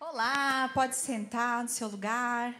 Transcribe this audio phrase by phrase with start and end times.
[0.00, 2.54] Olá, pode sentar no seu lugar.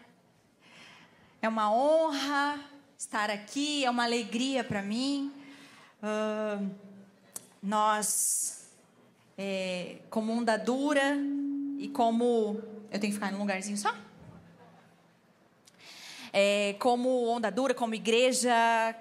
[1.42, 2.58] É uma honra
[2.96, 5.32] estar aqui, é uma alegria para mim.
[6.00, 6.70] Uh,
[7.60, 8.68] nós,
[9.36, 11.16] é, como onda dura
[11.78, 12.62] e como.
[12.90, 13.94] Eu tenho que ficar num lugarzinho só?
[16.36, 18.52] É, como Onda Dura, como igreja,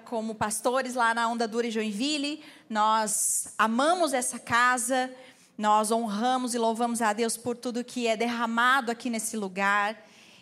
[0.04, 2.40] como pastores lá na Onda Dura e Joinville,
[2.70, 5.12] nós amamos essa casa,
[5.56, 9.96] nós honramos e louvamos a Deus por tudo que é derramado aqui nesse lugar.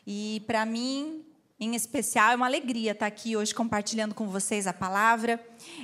[0.06, 1.24] E para mim,
[1.60, 5.38] em especial, é uma alegria estar aqui hoje compartilhando com vocês a palavra.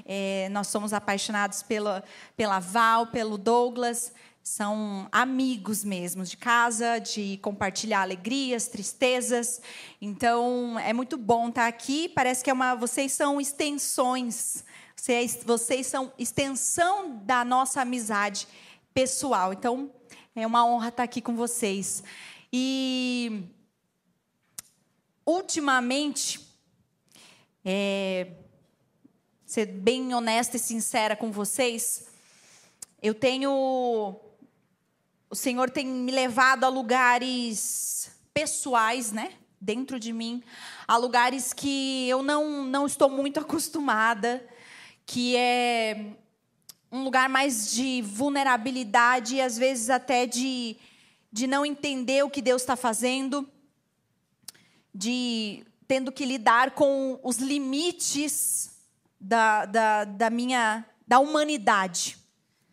[0.04, 2.02] É, nós somos apaixonados pela,
[2.36, 4.12] pela Val, pelo Douglas
[4.48, 9.60] são amigos mesmo de casa, de compartilhar alegrias, tristezas.
[10.00, 12.08] Então é muito bom estar aqui.
[12.08, 14.64] Parece que é uma, vocês são extensões,
[14.96, 18.48] vocês, vocês são extensão da nossa amizade
[18.92, 19.52] pessoal.
[19.52, 19.92] Então
[20.34, 22.02] é uma honra estar aqui com vocês.
[22.52, 23.44] E
[25.26, 26.40] ultimamente,
[27.64, 28.32] é,
[29.44, 32.08] ser bem honesta e sincera com vocês,
[33.02, 34.18] eu tenho
[35.30, 39.34] o Senhor tem me levado a lugares pessoais, né?
[39.60, 40.42] Dentro de mim,
[40.86, 44.42] a lugares que eu não, não estou muito acostumada,
[45.04, 46.12] que é
[46.90, 50.76] um lugar mais de vulnerabilidade e às vezes até de,
[51.30, 53.48] de não entender o que Deus está fazendo,
[54.94, 58.70] de tendo que lidar com os limites
[59.20, 62.18] da, da, da minha da humanidade.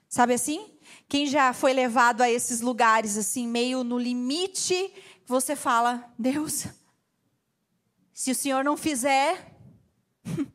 [0.10, 0.72] Sabe assim?
[1.08, 4.94] Quem já foi levado a esses lugares, assim, meio no limite,
[5.26, 6.66] você fala: Deus,
[8.14, 9.56] se o Senhor não fizer,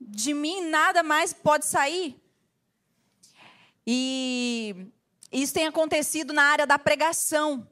[0.00, 2.20] de mim nada mais pode sair.
[3.86, 4.88] E
[5.30, 7.66] isso tem acontecido na área da pregação.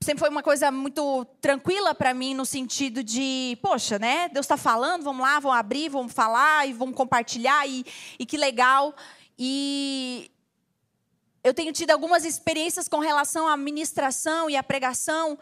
[0.00, 4.28] Sempre foi uma coisa muito tranquila para mim, no sentido de, poxa, né?
[4.28, 7.84] Deus está falando, vamos lá, vamos abrir, vamos falar e vamos compartilhar, e,
[8.18, 8.94] e que legal.
[9.36, 10.30] E
[11.42, 15.36] eu tenho tido algumas experiências com relação à ministração e à pregação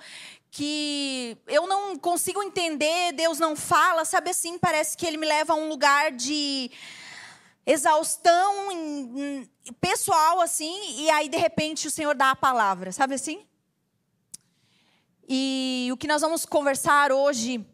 [0.50, 5.52] que eu não consigo entender, Deus não fala, sabe assim, parece que ele me leva
[5.52, 6.70] a um lugar de
[7.66, 8.68] exaustão
[9.80, 13.44] pessoal assim, e aí de repente o Senhor dá a palavra, sabe assim?
[15.28, 17.66] E o que nós vamos conversar hoje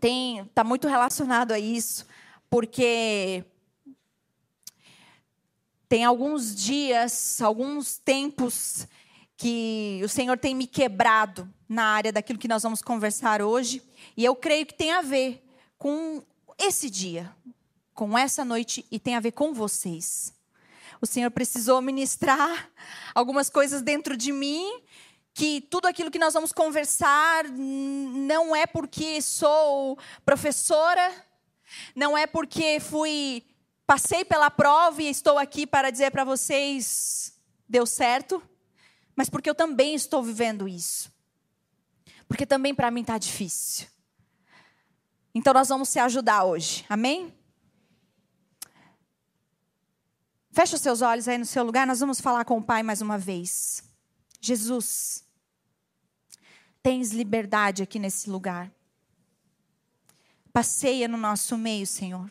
[0.00, 2.04] tem está muito relacionado a isso,
[2.50, 3.44] porque
[5.88, 8.88] tem alguns dias, alguns tempos
[9.36, 13.80] que o Senhor tem me quebrado na área daquilo que nós vamos conversar hoje,
[14.16, 15.46] e eu creio que tem a ver
[15.78, 16.22] com
[16.58, 17.32] esse dia,
[18.02, 20.34] com essa noite e tem a ver com vocês.
[21.00, 22.68] O Senhor precisou ministrar
[23.14, 24.82] algumas coisas dentro de mim,
[25.32, 31.12] que tudo aquilo que nós vamos conversar não é porque sou professora,
[31.94, 33.44] não é porque fui
[33.86, 37.34] Passei pela prova e estou aqui para dizer para vocês:
[37.68, 38.42] deu certo,
[39.14, 41.12] mas porque eu também estou vivendo isso.
[42.26, 43.86] Porque também para mim está difícil.
[45.34, 47.34] Então nós vamos se ajudar hoje, amém?
[50.52, 53.00] Feche os seus olhos aí no seu lugar, nós vamos falar com o Pai mais
[53.00, 53.82] uma vez.
[54.40, 55.24] Jesus,
[56.82, 58.70] tens liberdade aqui nesse lugar.
[60.52, 62.30] Passeia no nosso meio, Senhor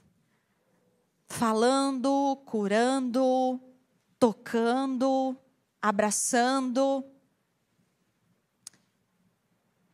[1.32, 3.60] falando, curando,
[4.20, 5.36] tocando,
[5.82, 7.04] abraçando.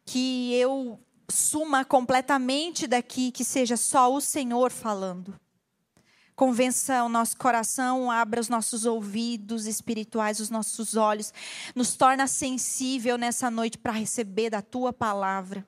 [0.04, 1.00] Que eu
[1.30, 5.40] suma completamente daqui, que seja só o Senhor falando.
[6.38, 11.34] Convença o nosso coração, abra os nossos ouvidos espirituais, os nossos olhos,
[11.74, 15.68] nos torna sensível nessa noite para receber da tua palavra.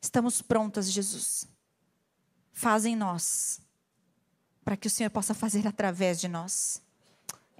[0.00, 1.48] Estamos prontas, Jesus.
[2.52, 3.60] Faz em nós
[4.64, 6.80] para que o Senhor possa fazer através de nós.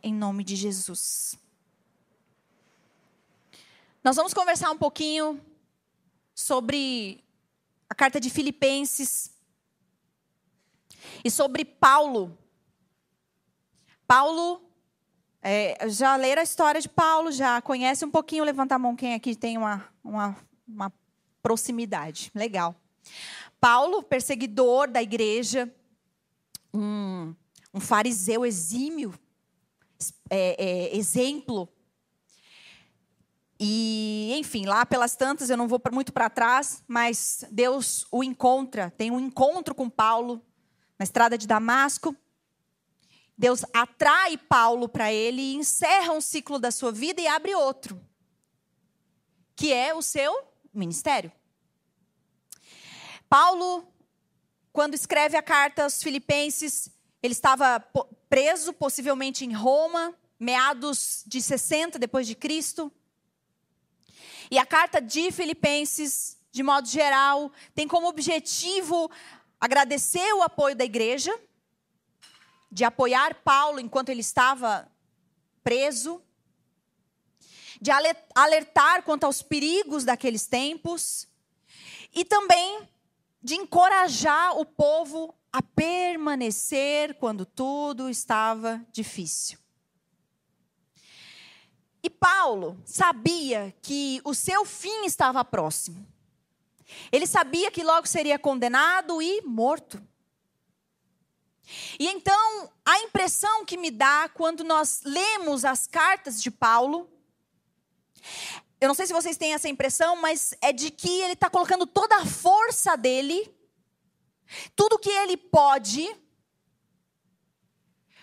[0.01, 1.37] Em nome de Jesus.
[4.05, 5.45] Nós vamos conversar um pouquinho
[6.37, 7.25] sobre
[7.91, 9.36] a carta de Filipenses
[11.25, 12.37] e sobre Paulo.
[14.07, 14.63] Paulo,
[15.43, 19.15] é, já leram a história de Paulo, já conhece um pouquinho, levanta a mão quem
[19.15, 20.93] aqui tem uma, uma, uma
[21.43, 22.31] proximidade.
[22.35, 22.75] Legal.
[23.61, 25.73] Paulo, perseguidor da igreja,
[26.73, 27.35] um,
[27.73, 29.15] um fariseu exímio,
[30.29, 31.69] é, é, exemplo.
[33.59, 38.91] E, enfim, lá pelas tantas, eu não vou muito para trás, mas Deus o encontra,
[38.99, 40.43] tem um encontro com Paulo
[40.99, 42.17] na estrada de Damasco.
[43.37, 48.01] Deus atrai Paulo para ele e encerra um ciclo da sua vida e abre outro,
[49.55, 50.35] que é o seu
[50.73, 51.31] ministério.
[53.29, 53.87] Paulo,
[54.73, 56.91] quando escreve a carta aos Filipenses,
[57.23, 57.81] ele estava
[58.29, 62.93] preso, possivelmente em Roma, meados de 60 depois de Cristo.
[64.51, 69.11] E a carta de Filipenses, de modo geral, tem como objetivo
[69.61, 71.37] agradecer o apoio da igreja,
[72.71, 74.91] de apoiar Paulo enquanto ele estava
[75.63, 76.23] preso,
[77.81, 77.91] de
[78.35, 81.29] alertar quanto aos perigos daqueles tempos
[82.15, 82.89] e também
[83.43, 89.59] de encorajar o povo a permanecer quando tudo estava difícil.
[92.03, 96.07] E Paulo sabia que o seu fim estava próximo.
[97.11, 100.03] Ele sabia que logo seria condenado e morto.
[101.99, 107.11] E então, a impressão que me dá quando nós lemos as cartas de Paulo,
[108.81, 111.87] eu não sei se vocês têm essa impressão, mas é de que ele está colocando
[111.87, 113.53] toda a força dele,
[114.77, 116.09] tudo que ele pode,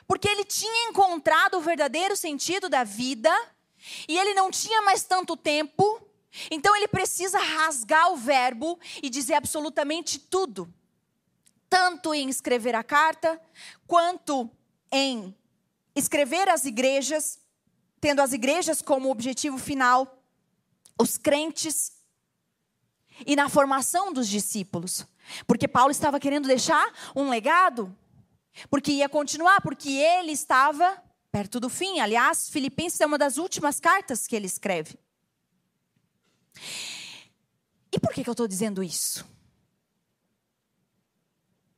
[0.08, 3.32] porque ele tinha encontrado o verdadeiro sentido da vida
[4.08, 6.02] e ele não tinha mais tanto tempo,
[6.50, 10.74] então ele precisa rasgar o verbo e dizer absolutamente tudo
[11.74, 13.42] tanto em escrever a carta,
[13.88, 14.48] quanto
[14.92, 15.36] em
[15.96, 17.40] escrever as igrejas,
[18.00, 20.24] tendo as igrejas como objetivo final,
[21.02, 21.94] os crentes,
[23.26, 25.04] e na formação dos discípulos.
[25.48, 27.92] Porque Paulo estava querendo deixar um legado,
[28.70, 31.02] porque ia continuar, porque ele estava
[31.32, 32.00] perto do fim.
[32.00, 34.96] Aliás, Filipenses é uma das últimas cartas que ele escreve.
[37.92, 39.26] E por que, que eu estou dizendo isso?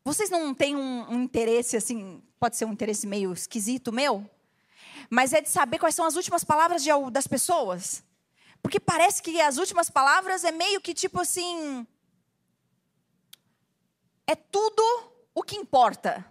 [0.04, 4.30] Vocês não têm um, um, interesse assim, pode ser um interesse meio esquisito meu,
[5.10, 8.04] mas é de saber quais são as últimas palavras de, das pessoas.
[8.62, 11.86] Porque parece que as últimas palavras é meio que tipo assim.
[14.28, 14.82] É tudo
[15.34, 16.26] o que importa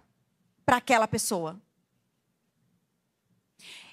[0.65, 1.61] para aquela pessoa.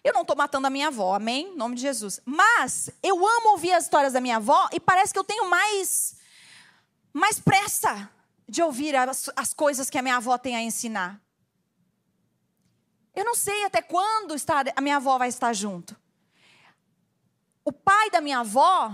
[0.05, 1.49] Eu não estou matando a minha avó, amém?
[1.49, 2.21] Em nome de Jesus.
[2.25, 6.17] Mas eu amo ouvir as histórias da minha avó e parece que eu tenho mais,
[7.13, 8.11] mais pressa
[8.49, 11.21] de ouvir as, as coisas que a minha avó tem a ensinar.
[13.15, 15.97] Eu não sei até quando está, a minha avó vai estar junto.
[17.65, 18.93] O pai da minha avó,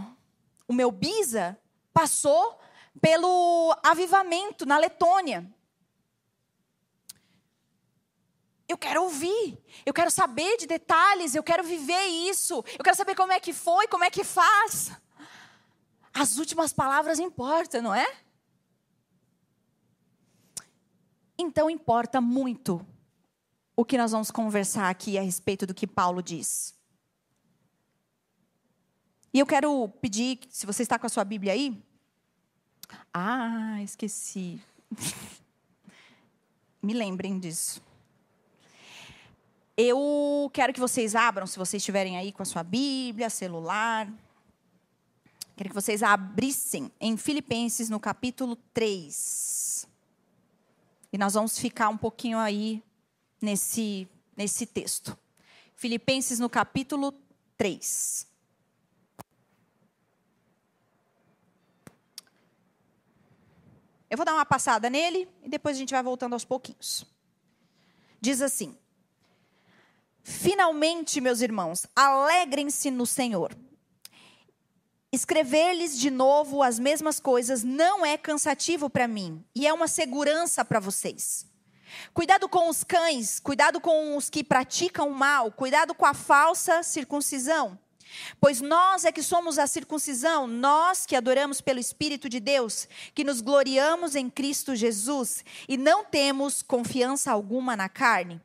[0.67, 1.59] o meu bisa,
[1.93, 2.61] passou
[3.01, 5.49] pelo avivamento na Letônia.
[8.69, 13.15] Eu quero ouvir, eu quero saber de detalhes, eu quero viver isso, eu quero saber
[13.15, 14.93] como é que foi, como é que faz.
[16.13, 18.07] As últimas palavras importam, não é?
[21.39, 22.87] Então importa muito
[23.75, 26.75] o que nós vamos conversar aqui a respeito do que Paulo diz.
[29.33, 31.81] E eu quero pedir, se você está com a sua Bíblia aí.
[33.15, 34.61] Ah, esqueci.
[36.83, 37.88] Me lembrem disso.
[39.81, 44.13] Eu quero que vocês abram, se vocês estiverem aí com a sua Bíblia, celular.
[45.57, 49.87] Quero que vocês abrissem em Filipenses no capítulo 3.
[51.13, 52.83] E nós vamos ficar um pouquinho aí
[53.41, 55.17] nesse, nesse texto.
[55.77, 57.15] Filipenses no capítulo
[57.57, 58.27] 3.
[64.11, 67.07] Eu vou dar uma passada nele e depois a gente vai voltando aos pouquinhos.
[68.21, 68.77] Diz assim:
[70.23, 73.57] Finalmente, meus irmãos, alegrem-se no Senhor.
[75.11, 80.63] Escrever-lhes de novo as mesmas coisas não é cansativo para mim e é uma segurança
[80.65, 81.47] para vocês.
[82.13, 87.79] Cuidado com os cães, cuidado com os que praticam mal, cuidado com a falsa circuncisão.
[88.41, 93.25] Pois nós é que somos a circuncisão, nós que adoramos pelo Espírito de Deus, que
[93.25, 98.41] nos gloriamos em Cristo Jesus e não temos confiança alguma na carne.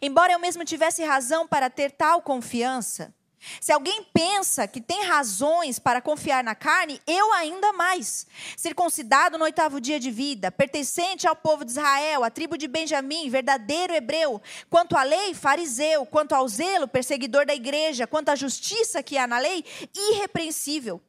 [0.00, 3.14] Embora eu mesmo tivesse razão para ter tal confiança,
[3.58, 8.26] se alguém pensa que tem razões para confiar na carne, eu ainda mais.
[8.56, 13.30] Circuncidado no oitavo dia de vida, pertencente ao povo de Israel, à tribo de Benjamim,
[13.30, 14.42] verdadeiro hebreu.
[14.68, 16.04] Quanto à lei, fariseu.
[16.04, 18.06] Quanto ao zelo, perseguidor da igreja.
[18.06, 21.00] Quanto à justiça que há na lei, irrepreensível.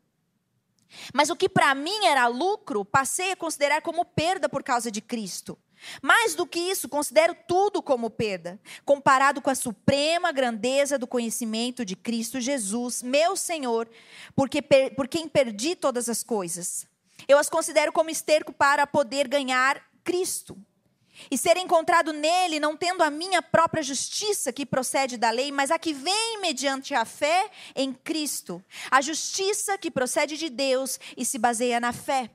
[1.14, 5.02] Mas o que para mim era lucro, passei a considerar como perda por causa de
[5.02, 5.58] Cristo.
[6.02, 11.84] Mais do que isso, considero tudo como perda, comparado com a suprema grandeza do conhecimento
[11.84, 13.90] de Cristo Jesus, meu Senhor,
[14.36, 14.62] porque
[14.96, 16.86] por quem perdi todas as coisas.
[17.28, 20.58] Eu as considero como esterco para poder ganhar Cristo
[21.30, 25.70] e ser encontrado nele, não tendo a minha própria justiça que procede da lei, mas
[25.70, 31.26] a que vem mediante a fé em Cristo, a justiça que procede de Deus e
[31.26, 32.30] se baseia na fé.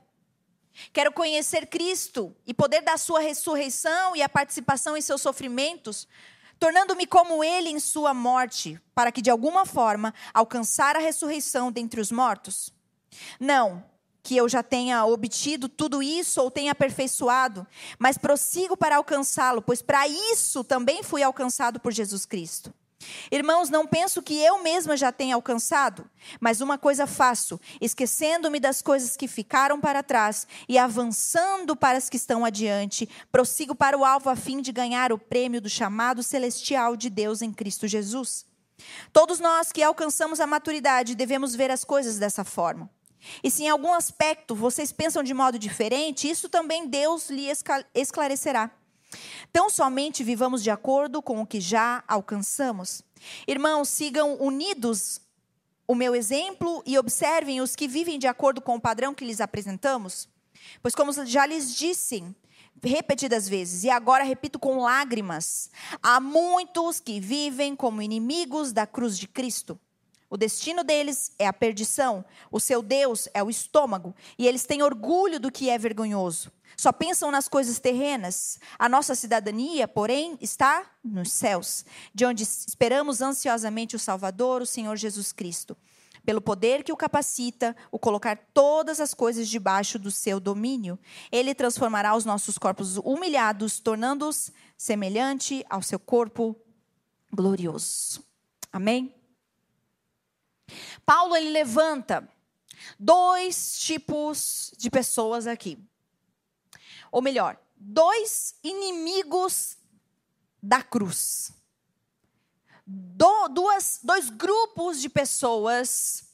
[0.93, 6.07] Quero conhecer Cristo e poder da sua ressurreição e a participação em seus sofrimentos,
[6.59, 12.01] tornando-me como ele em sua morte, para que de alguma forma alcançar a ressurreição dentre
[12.01, 12.71] os mortos.
[13.39, 13.83] Não,
[14.27, 17.65] que eu já tenha obtido tudo isso ou tenha aperfeiçoado,
[17.97, 22.73] mas prossigo para alcançá-lo, pois para isso também fui alcançado por Jesus Cristo.
[23.31, 26.09] Irmãos, não penso que eu mesma já tenha alcançado,
[26.39, 32.09] mas uma coisa faço, esquecendo-me das coisas que ficaram para trás e avançando para as
[32.09, 36.23] que estão adiante, prossigo para o alvo a fim de ganhar o prêmio do chamado
[36.23, 38.45] celestial de Deus em Cristo Jesus.
[39.11, 42.89] Todos nós que alcançamos a maturidade devemos ver as coisas dessa forma.
[43.43, 47.47] E se em algum aspecto vocês pensam de modo diferente, isso também Deus lhe
[47.93, 48.71] esclarecerá.
[49.51, 53.01] Tão somente vivamos de acordo com o que já alcançamos.
[53.47, 55.21] Irmãos, sigam unidos
[55.87, 59.39] o meu exemplo e observem os que vivem de acordo com o padrão que lhes
[59.39, 60.27] apresentamos.
[60.81, 62.23] Pois, como já lhes disse
[62.83, 65.71] repetidas vezes, e agora repito com lágrimas,
[66.01, 69.79] há muitos que vivem como inimigos da cruz de Cristo.
[70.29, 74.83] O destino deles é a perdição, o seu Deus é o estômago, e eles têm
[74.83, 76.51] orgulho do que é vergonhoso.
[76.75, 78.59] Só pensam nas coisas terrenas.
[78.77, 84.95] A nossa cidadania, porém, está nos céus, de onde esperamos ansiosamente o Salvador, o Senhor
[84.97, 85.77] Jesus Cristo.
[86.25, 90.99] Pelo poder que o capacita, o colocar todas as coisas debaixo do seu domínio,
[91.31, 96.53] ele transformará os nossos corpos humilhados, tornando-os semelhante ao seu corpo
[97.31, 98.21] glorioso.
[98.73, 99.16] Amém?
[101.05, 102.27] Paulo ele levanta
[102.99, 105.77] dois tipos de pessoas aqui.
[107.11, 109.77] Ou melhor, dois inimigos
[110.61, 111.51] da cruz.
[112.85, 116.25] Do, duas, dois grupos de pessoas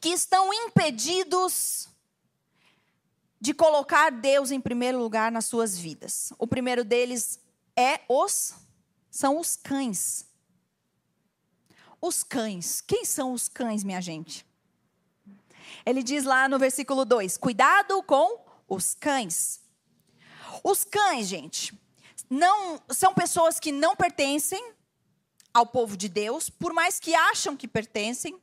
[0.00, 1.88] que estão impedidos
[3.40, 6.32] de colocar Deus em primeiro lugar nas suas vidas.
[6.38, 7.40] O primeiro deles
[7.76, 8.54] é os
[9.10, 10.26] são os cães.
[12.02, 12.80] Os cães.
[12.80, 14.44] Quem são os cães, minha gente?
[15.86, 19.60] Ele diz lá no versículo 2: Cuidado com os cães.
[20.64, 21.72] Os cães, gente,
[22.28, 24.72] não são pessoas que não pertencem
[25.54, 28.36] ao povo de Deus, por mais que acham que pertencem,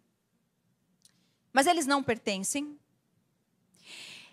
[1.52, 2.80] mas eles não pertencem.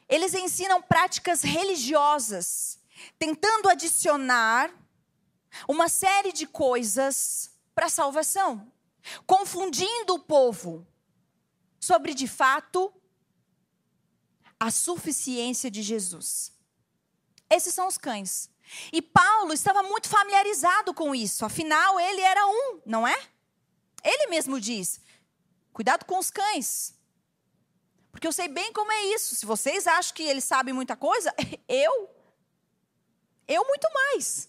[0.08, 2.78] Eles ensinam práticas religiosas,
[3.18, 4.70] tentando adicionar
[5.66, 8.70] uma série de coisas para a salvação
[9.26, 10.86] confundindo o povo
[11.78, 12.92] sobre, de fato,
[14.58, 16.52] a suficiência de Jesus.
[17.48, 18.50] Esses são os cães.
[18.92, 23.16] E Paulo estava muito familiarizado com isso, afinal, ele era um, não é?
[24.02, 25.00] Ele mesmo diz:
[25.72, 26.94] cuidado com os cães.
[28.10, 29.36] Porque eu sei bem como é isso.
[29.36, 31.34] Se vocês acham que eles sabem muita coisa,
[31.68, 32.10] eu,
[33.46, 34.48] eu muito mais.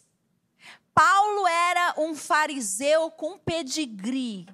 [0.98, 4.48] Paulo era um fariseu com pedigree.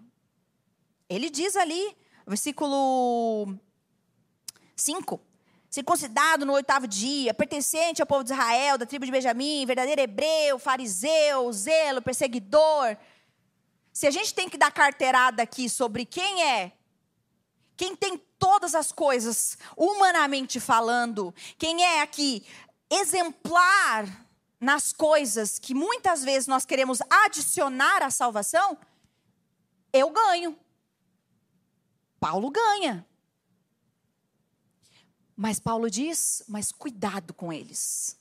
[1.08, 1.96] Ele diz ali,
[2.28, 3.58] versículo
[4.76, 5.22] 5.
[5.70, 10.60] Circuncidado no oitavo dia, pertencente ao povo de Israel, da tribo de Benjamim, verdadeiro hebreu,
[10.60, 12.98] fariseu, zelo, perseguidor.
[13.94, 16.74] Se a gente tem que dar carteirada aqui sobre quem é,
[17.78, 22.46] quem tem todas as coisas, humanamente falando, quem é aqui
[22.92, 24.24] exemplar
[24.64, 28.78] nas coisas que muitas vezes nós queremos adicionar à salvação,
[29.92, 30.58] eu ganho.
[32.20, 33.06] Paulo ganha.
[35.36, 38.18] Mas Paulo diz: mas cuidado com eles.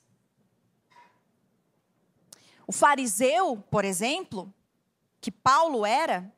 [2.67, 4.53] O fariseu, por exemplo,
[5.21, 6.33] que Paulo era,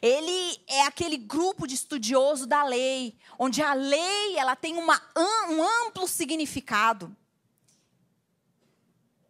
[0.00, 5.62] ele é aquele grupo de estudioso da lei, onde a lei ela tem uma, um
[5.62, 7.14] amplo significado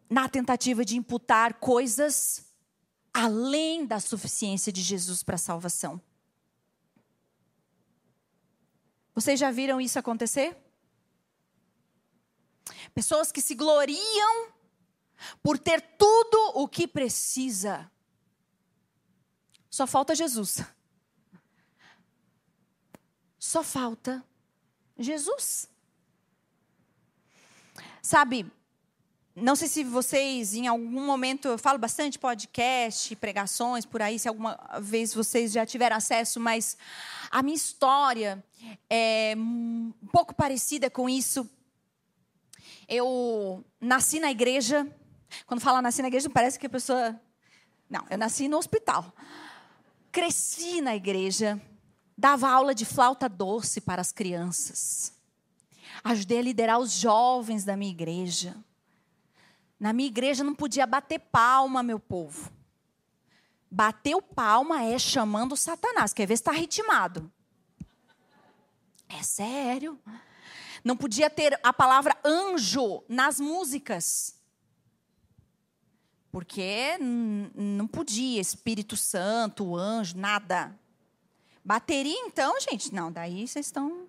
[0.09, 2.45] na tentativa de imputar coisas
[3.13, 6.01] além da suficiência de Jesus para a salvação.
[9.15, 10.55] Vocês já viram isso acontecer?
[12.95, 14.53] Pessoas que se gloriam
[15.43, 17.91] por ter tudo o que precisa.
[19.71, 20.63] Só falta Jesus.
[23.39, 24.25] Só falta
[24.99, 25.71] Jesus.
[28.03, 28.51] Sabe,
[29.37, 34.27] não sei se vocês, em algum momento, eu falo bastante podcast, pregações por aí, se
[34.27, 36.75] alguma vez vocês já tiveram acesso, mas
[37.31, 38.43] a minha história
[38.89, 41.47] é um pouco parecida com isso.
[42.89, 44.91] Eu nasci na igreja.
[45.45, 47.21] Quando fala nasci na igreja, parece que a pessoa.
[47.91, 49.13] Não, eu nasci no hospital.
[50.11, 51.61] Cresci na igreja.
[52.17, 55.13] Dava aula de flauta doce para as crianças.
[56.03, 58.57] Ajudei a liderar os jovens da minha igreja.
[59.79, 62.51] Na minha igreja não podia bater palma, meu povo.
[63.71, 66.13] Bateu palma é chamando Satanás.
[66.13, 67.31] Quer ver se está ritmado?
[69.09, 70.01] É sério.
[70.83, 74.37] Não podia ter a palavra anjo nas músicas.
[76.31, 76.97] Porque
[77.55, 80.79] não podia, Espírito Santo, anjo, nada.
[81.65, 84.07] Bateria, então, gente, não, daí vocês estão.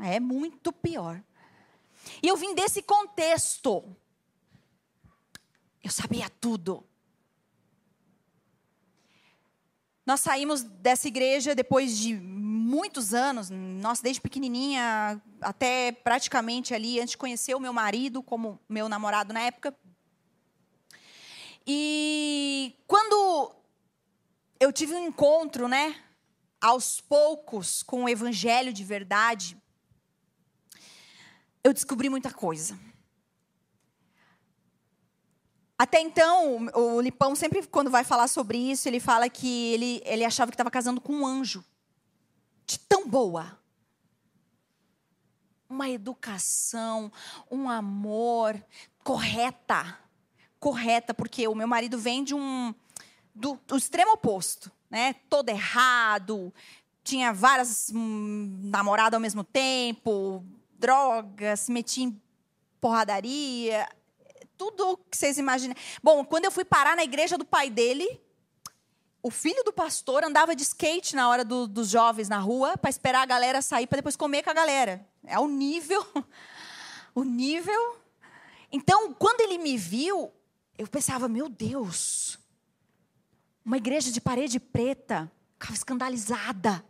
[0.00, 1.22] É muito pior.
[2.22, 3.84] E eu vim desse contexto.
[5.82, 6.84] Eu sabia tudo.
[10.04, 17.12] Nós saímos dessa igreja depois de muitos anos, nossa, desde pequenininha até praticamente ali, antes
[17.12, 19.74] de conhecer o meu marido como meu namorado na época.
[21.66, 23.54] E quando
[24.58, 25.96] eu tive um encontro, né,
[26.60, 29.56] aos poucos com o evangelho de verdade,
[31.62, 32.78] eu descobri muita coisa.
[35.80, 40.26] Até então, o Lipão sempre, quando vai falar sobre isso, ele fala que ele, ele
[40.26, 41.64] achava que estava casando com um anjo.
[42.66, 43.58] De tão boa.
[45.66, 47.10] Uma educação,
[47.50, 48.62] um amor
[49.02, 49.98] correta.
[50.58, 52.74] Correta, porque o meu marido vem de um.
[53.34, 55.14] do, do extremo oposto, né?
[55.30, 56.52] Todo errado,
[57.02, 60.44] tinha várias hum, namoradas ao mesmo tempo,
[60.78, 62.22] drogas, se metia em
[62.78, 63.88] porradaria
[64.60, 65.74] tudo que vocês imaginam.
[66.02, 68.20] Bom, quando eu fui parar na igreja do pai dele,
[69.22, 72.90] o filho do pastor andava de skate na hora do, dos jovens na rua para
[72.90, 75.08] esperar a galera sair para depois comer com a galera.
[75.24, 76.06] É o nível,
[77.14, 77.96] o nível.
[78.70, 80.30] Então, quando ele me viu,
[80.76, 82.38] eu pensava, meu Deus,
[83.64, 86.84] uma igreja de parede preta, ficava escandalizada.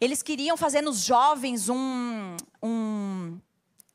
[0.00, 3.38] Eles queriam fazer nos jovens um, um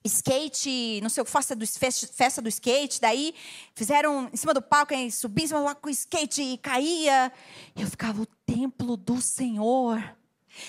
[0.06, 3.34] skate, não sei o que, festa do, festa do skate, daí
[3.74, 6.58] fizeram em cima do palco, aí subia em cima do palco com o skate e
[6.58, 7.32] caía.
[7.76, 10.02] Eu ficava o templo do Senhor.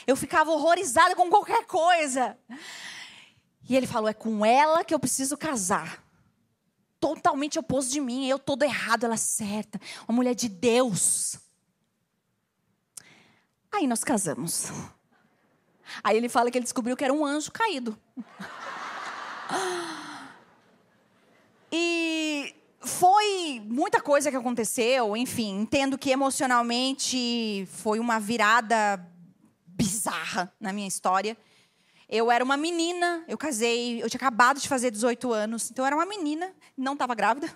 [0.07, 2.37] Eu ficava horrorizada com qualquer coisa.
[3.69, 6.03] E ele falou: é com ela que eu preciso casar.
[6.99, 9.81] Totalmente oposto de mim, eu todo errado, ela certa.
[10.09, 11.39] Uma mulher de Deus.
[13.71, 14.69] Aí nós casamos.
[16.03, 17.97] Aí ele fala que ele descobriu que era um anjo caído.
[21.73, 29.05] E foi muita coisa que aconteceu, enfim, entendo que emocionalmente foi uma virada
[29.67, 31.37] bizarra na minha história.
[32.09, 35.87] Eu era uma menina, eu casei, eu tinha acabado de fazer 18 anos, então eu
[35.87, 37.53] era uma menina, não estava grávida.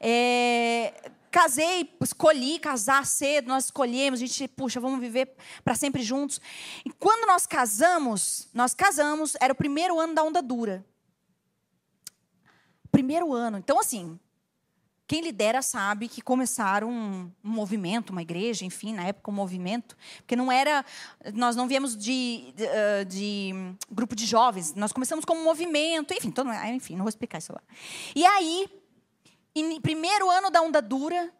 [0.00, 0.94] É,
[1.32, 6.38] casei, escolhi casar cedo, nós escolhemos, a gente, puxa, vamos viver para sempre juntos.
[6.84, 10.84] E quando nós casamos, nós casamos, era o primeiro ano da onda dura.
[12.90, 13.56] Primeiro ano.
[13.56, 14.20] Então, assim,
[15.06, 19.96] quem lidera sabe que começaram um, um, movimento, uma igreja, enfim, na época um movimento,
[20.18, 20.84] porque não era,
[21.32, 23.52] nós não viemos de, de, de
[23.90, 27.52] grupo de jovens, nós começamos como um movimento, enfim, todo, enfim, não vou explicar isso
[27.52, 27.62] lá.
[28.14, 28.68] E aí,
[29.80, 31.32] primeiro ano da onda dura,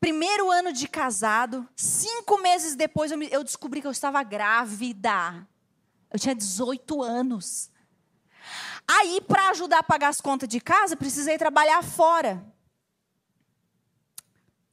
[0.00, 5.46] primeiro ano de casado, cinco meses depois eu, eu descobri que eu estava grávida.
[6.12, 7.70] Eu tinha 18 anos.
[8.86, 12.44] Aí, para ajudar a pagar as contas de casa, precisei trabalhar fora.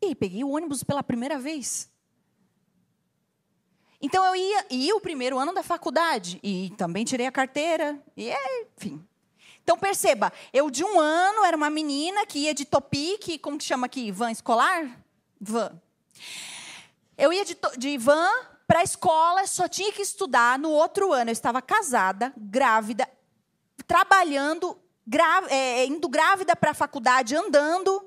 [0.02, 1.90] E peguei o ônibus pela primeira vez.
[4.02, 8.32] Então eu ia, ia o primeiro ano da faculdade e também tirei a carteira e
[8.78, 9.06] enfim.
[9.70, 13.64] Então perceba, eu de um ano era uma menina que ia de Topic, como que
[13.64, 15.00] chama aqui, van escolar,
[15.40, 15.80] van.
[17.16, 18.32] Eu ia de, de van
[18.66, 20.58] para a escola, só tinha que estudar.
[20.58, 23.08] No outro ano eu estava casada, grávida,
[23.86, 24.76] trabalhando,
[25.50, 28.04] é, é, indo grávida para a faculdade, andando.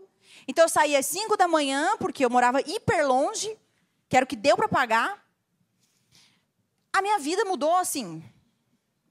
[0.48, 3.57] Então eu saía às 5 da manhã, porque eu morava hiper longe,
[4.09, 5.25] que era o que deu para pagar.
[6.92, 8.20] A minha vida mudou assim,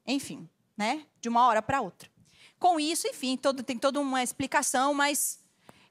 [0.06, 1.06] enfim, né?
[1.18, 2.11] De uma hora para outra.
[2.62, 5.40] Com isso, enfim, todo, tem toda uma explicação, mas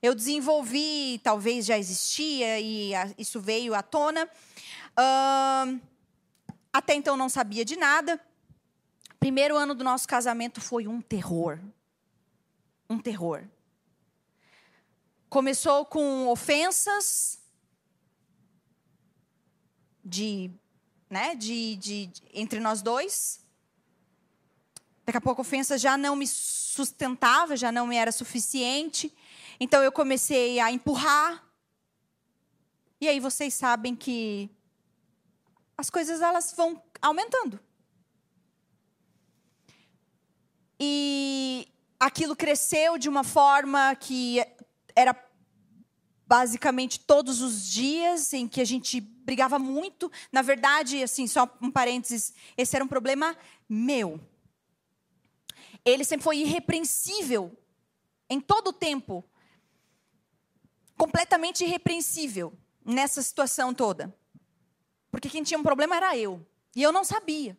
[0.01, 4.23] eu desenvolvi, talvez já existia, e a, isso veio à tona.
[4.97, 5.81] Uh,
[6.71, 8.17] até então não sabia de nada.
[9.19, 11.59] Primeiro ano do nosso casamento foi um terror.
[12.89, 13.43] Um terror.
[15.27, 17.37] Começou com ofensas
[20.05, 20.49] de,
[21.09, 23.41] né, de, de, de entre nós dois.
[25.11, 29.13] Daqui a pouco a ofensa já não me sustentava, já não me era suficiente.
[29.59, 31.45] Então eu comecei a empurrar.
[33.01, 34.49] E aí vocês sabem que
[35.77, 37.59] as coisas elas vão aumentando.
[40.79, 41.67] E
[41.99, 44.41] aquilo cresceu de uma forma que
[44.95, 45.13] era
[46.25, 50.09] basicamente todos os dias em que a gente brigava muito.
[50.31, 53.35] Na verdade, assim, só um parênteses, esse era um problema
[53.67, 54.17] meu.
[55.83, 57.57] Ele sempre foi irrepreensível
[58.29, 59.23] em todo o tempo.
[60.95, 62.53] Completamente irrepreensível
[62.85, 64.15] nessa situação toda.
[65.09, 66.45] Porque quem tinha um problema era eu.
[66.75, 67.57] E eu não sabia.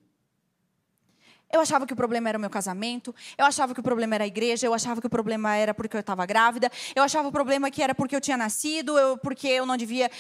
[1.53, 4.25] Eu achava que o problema era o meu casamento, eu achava que o problema era
[4.25, 7.33] a igreja, eu achava que o problema era porque eu estava grávida, eu achava o
[7.33, 10.11] problema que era porque eu tinha nascido, eu, porque eu não devia.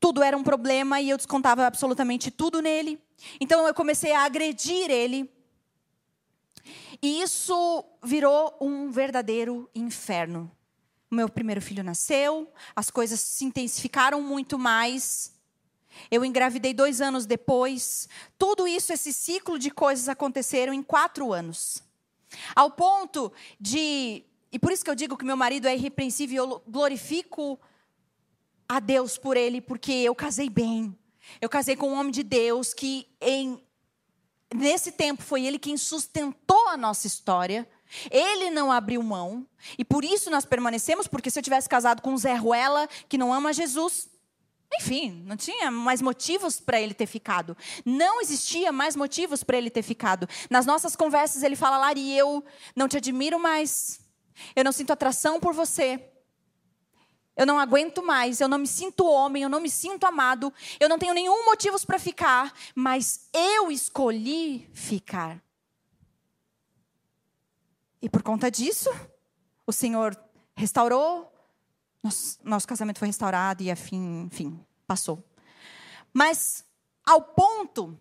[0.00, 2.98] Tudo era um problema e eu descontava absolutamente tudo nele.
[3.38, 5.30] Então eu comecei a agredir ele.
[7.04, 10.50] E isso virou um verdadeiro inferno.
[11.10, 15.34] O meu primeiro filho nasceu, as coisas se intensificaram muito mais.
[16.10, 18.08] Eu engravidei dois anos depois.
[18.38, 21.82] Tudo isso, esse ciclo de coisas aconteceram em quatro anos.
[22.56, 24.24] Ao ponto de.
[24.50, 27.60] E por isso que eu digo que meu marido é irrepreensível, eu glorifico
[28.66, 30.96] a Deus por ele, porque eu casei bem.
[31.38, 33.62] Eu casei com um homem de Deus que, em,
[34.52, 37.68] nesse tempo, foi ele quem sustentou a nossa história.
[38.10, 39.46] Ele não abriu mão.
[39.78, 43.32] E por isso nós permanecemos, porque se eu tivesse casado com Zé Ruela, que não
[43.32, 44.08] ama Jesus,
[44.80, 47.56] enfim, não tinha mais motivos para ele ter ficado.
[47.84, 50.28] Não existia mais motivos para ele ter ficado.
[50.50, 54.00] Nas nossas conversas ele fala, Lari, eu não te admiro mais.
[54.56, 56.13] Eu não sinto atração por você.
[57.36, 60.88] Eu não aguento mais, eu não me sinto homem, eu não me sinto amado, eu
[60.88, 65.42] não tenho nenhum motivo para ficar, mas eu escolhi ficar.
[68.00, 68.90] E por conta disso,
[69.66, 70.16] o Senhor
[70.54, 71.32] restaurou
[72.04, 75.24] nosso, nosso casamento foi restaurado e afim, enfim, passou.
[76.12, 76.64] Mas
[77.04, 77.98] ao ponto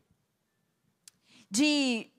[1.50, 2.12] de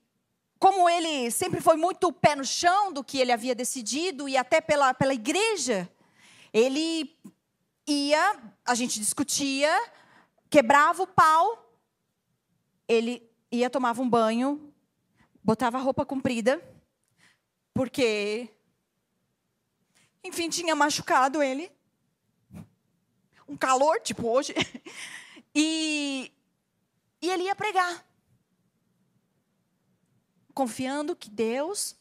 [0.59, 4.62] como ele sempre foi muito pé no chão do que ele havia decidido e até
[4.62, 5.87] pela, pela igreja,
[6.55, 7.19] ele
[7.85, 9.69] ia, a gente discutia,
[10.49, 11.77] quebrava o pau,
[12.87, 14.73] ele ia tomava um banho,
[15.43, 16.62] botava roupa comprida,
[17.75, 18.49] porque
[20.23, 21.71] enfim, tinha machucado ele.
[23.47, 24.55] Um calor, tipo hoje.
[25.57, 26.33] E,
[27.23, 28.05] e ele ia pregar.
[30.53, 31.97] Confiando que Deus,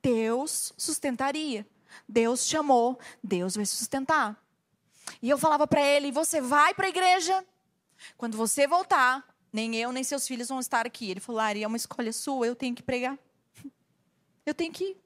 [0.00, 1.66] Deus sustentaria.
[2.08, 4.42] Deus chamou, Deus vai sustentar.
[5.22, 7.44] E eu falava para ele: você vai para a igreja.
[8.16, 11.10] Quando você voltar, nem eu nem seus filhos vão estar aqui.
[11.10, 13.18] Ele falou: Ari, é uma escolha sua, eu tenho que pregar.
[14.44, 14.96] Eu tenho que ir.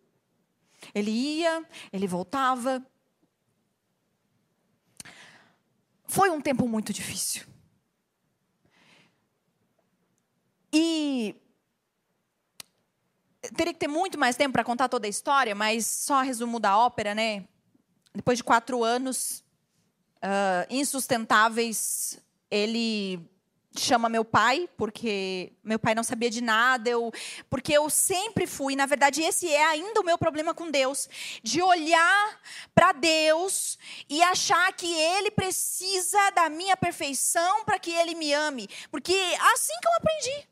[0.94, 2.84] Ele ia, ele voltava.
[6.06, 7.46] Foi um tempo muito difícil.
[10.72, 11.34] E
[13.50, 16.76] teria que ter muito mais tempo para contar toda a história, mas só resumo da
[16.76, 17.44] ópera, né?
[18.14, 19.42] Depois de quatro anos
[20.22, 22.18] uh, insustentáveis,
[22.50, 23.20] ele
[23.76, 27.10] chama meu pai, porque meu pai não sabia de nada, eu,
[27.48, 31.08] porque eu sempre fui, na verdade, esse é ainda o meu problema com Deus,
[31.42, 32.40] de olhar
[32.74, 33.78] para Deus
[34.08, 39.52] e achar que Ele precisa da minha perfeição para que Ele me ame, porque é
[39.52, 40.48] assim que eu aprendi.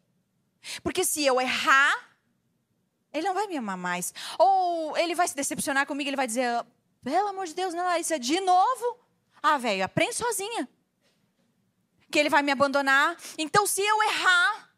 [0.83, 2.10] Porque se eu errar,
[3.13, 6.65] Ele não vai me amar mais, ou Ele vai se decepcionar comigo, Ele vai dizer,
[7.03, 8.99] pelo amor de Deus, não, isso é de novo.
[9.43, 10.69] Ah, velho, aprende sozinha
[12.11, 13.17] que ele vai me abandonar.
[13.39, 14.71] Então, se eu errar,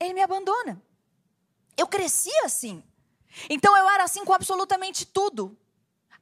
[0.00, 0.82] ele me abandona.
[1.76, 2.82] Eu cresci assim.
[3.48, 5.56] Então, eu era assim com absolutamente tudo.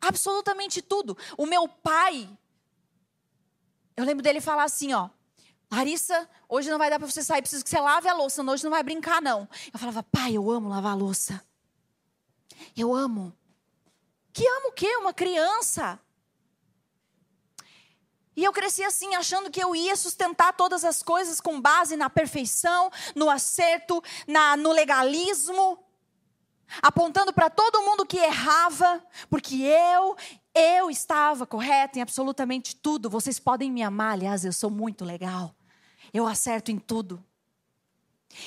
[0.00, 1.16] Absolutamente tudo.
[1.37, 2.28] O meu pai,
[3.96, 5.09] eu lembro dele falar assim: ó,
[5.70, 8.64] Larissa, hoje não vai dar para você sair, preciso que você lave a louça, hoje
[8.64, 9.48] não vai brincar, não.
[9.72, 11.40] Eu falava, pai, eu amo lavar a louça.
[12.76, 13.33] Eu amo.
[14.33, 14.96] Que amo o quê?
[14.96, 15.98] Uma criança.
[18.37, 22.09] E eu cresci assim, achando que eu ia sustentar todas as coisas com base na
[22.09, 25.78] perfeição, no acerto, na, no legalismo,
[26.80, 30.16] apontando para todo mundo que errava, porque eu,
[30.54, 33.11] eu estava correta em absolutamente tudo.
[33.11, 35.54] Vocês podem me amar, aliás, eu sou muito legal.
[36.12, 37.25] Eu acerto em tudo.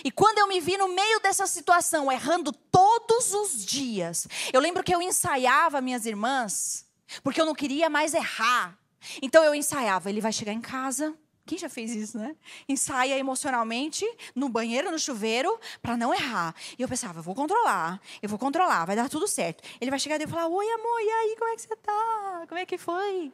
[0.04, 4.84] E quando eu me vi no meio dessa situação, errando todos os dias, eu lembro
[4.84, 6.86] que eu ensaiava minhas irmãs,
[7.21, 8.78] porque eu não queria mais errar.
[9.21, 11.13] Então eu ensaiava, ele vai chegar em casa,
[11.45, 12.38] Quem já fez isso, né?
[12.69, 16.56] Ensaia emocionalmente no banheiro, no chuveiro, para não errar.
[16.80, 19.62] E eu pensava, eu vou controlar, eu vou controlar, vai dar tudo certo.
[19.82, 22.45] Ele vai chegar e falar: Oi, amor, e aí, como é que você tá?
[22.47, 23.34] Como é que foi?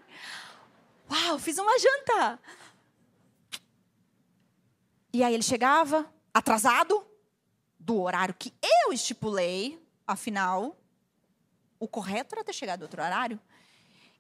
[1.12, 2.40] Uau, fiz uma janta.
[5.12, 7.04] E aí ele chegava, atrasado,
[7.80, 10.78] do horário que eu estipulei, afinal,
[11.80, 13.40] o correto era ter chegado outro horário.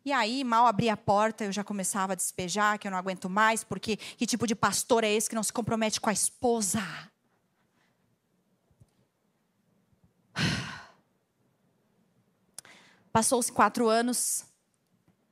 [0.03, 3.29] E aí, mal abria a porta, eu já começava a despejar, que eu não aguento
[3.29, 6.81] mais, porque que tipo de pastor é esse que não se compromete com a esposa?
[13.11, 14.45] Passou-se quatro anos.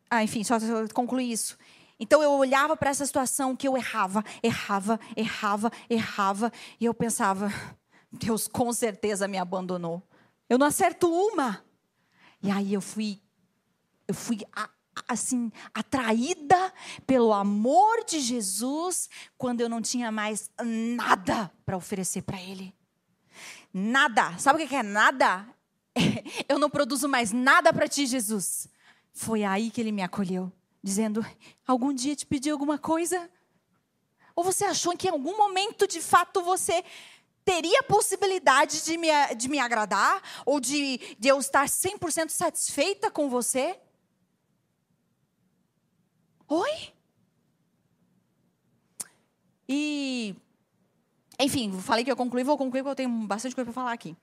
[0.09, 0.57] Ah, enfim, só
[0.93, 1.57] concluir isso.
[1.99, 7.51] Então eu olhava para essa situação que eu errava, errava, errava, errava, e eu pensava:
[8.11, 10.01] Deus com certeza me abandonou.
[10.49, 11.63] Eu não acerto uma.
[12.41, 13.19] E aí eu fui
[14.07, 14.39] eu fui
[15.07, 16.73] assim atraída
[17.05, 22.73] pelo amor de Jesus quando eu não tinha mais nada para oferecer para ele.
[23.73, 24.37] Nada.
[24.39, 25.45] Sabe o que é nada?
[26.47, 28.67] Eu não produzo mais nada para ti, Jesus.
[29.13, 30.51] Foi aí que ele me acolheu,
[30.87, 31.25] dizendo:
[31.67, 33.29] Algum dia te pedi alguma coisa?
[34.35, 36.83] Ou você achou que em algum momento de fato você
[37.43, 40.21] teria possibilidade de me, de me agradar?
[40.45, 43.77] Ou de, de eu estar 100% satisfeita com você?
[46.47, 46.93] Oi?
[49.67, 50.33] E,
[51.37, 54.15] enfim, falei que eu concluí, vou concluir porque eu tenho bastante coisa para falar aqui.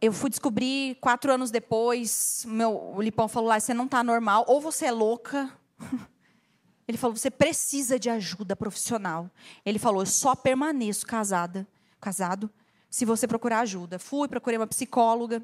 [0.00, 4.44] Eu fui descobrir quatro anos depois, meu, o Lipão falou lá, você não está normal,
[4.46, 5.52] ou você é louca.
[6.86, 9.30] Ele falou, você precisa de ajuda profissional.
[9.66, 11.66] Ele falou, eu só permaneço casada,
[12.00, 12.48] casado,
[12.88, 13.98] se você procurar ajuda.
[13.98, 15.42] Fui, procurei uma psicóloga.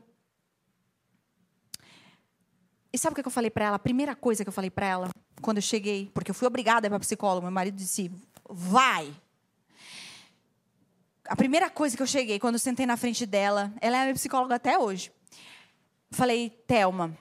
[2.92, 3.76] E sabe o que eu falei para ela?
[3.76, 5.10] A primeira coisa que eu falei para ela,
[5.42, 8.10] quando eu cheguei, porque eu fui obrigada a ir para psicóloga, meu marido disse:
[8.48, 9.12] vai.
[11.26, 14.14] A primeira coisa que eu cheguei, quando eu sentei na frente dela, ela é minha
[14.14, 15.10] psicóloga até hoje.
[16.10, 17.16] Falei, Thelma,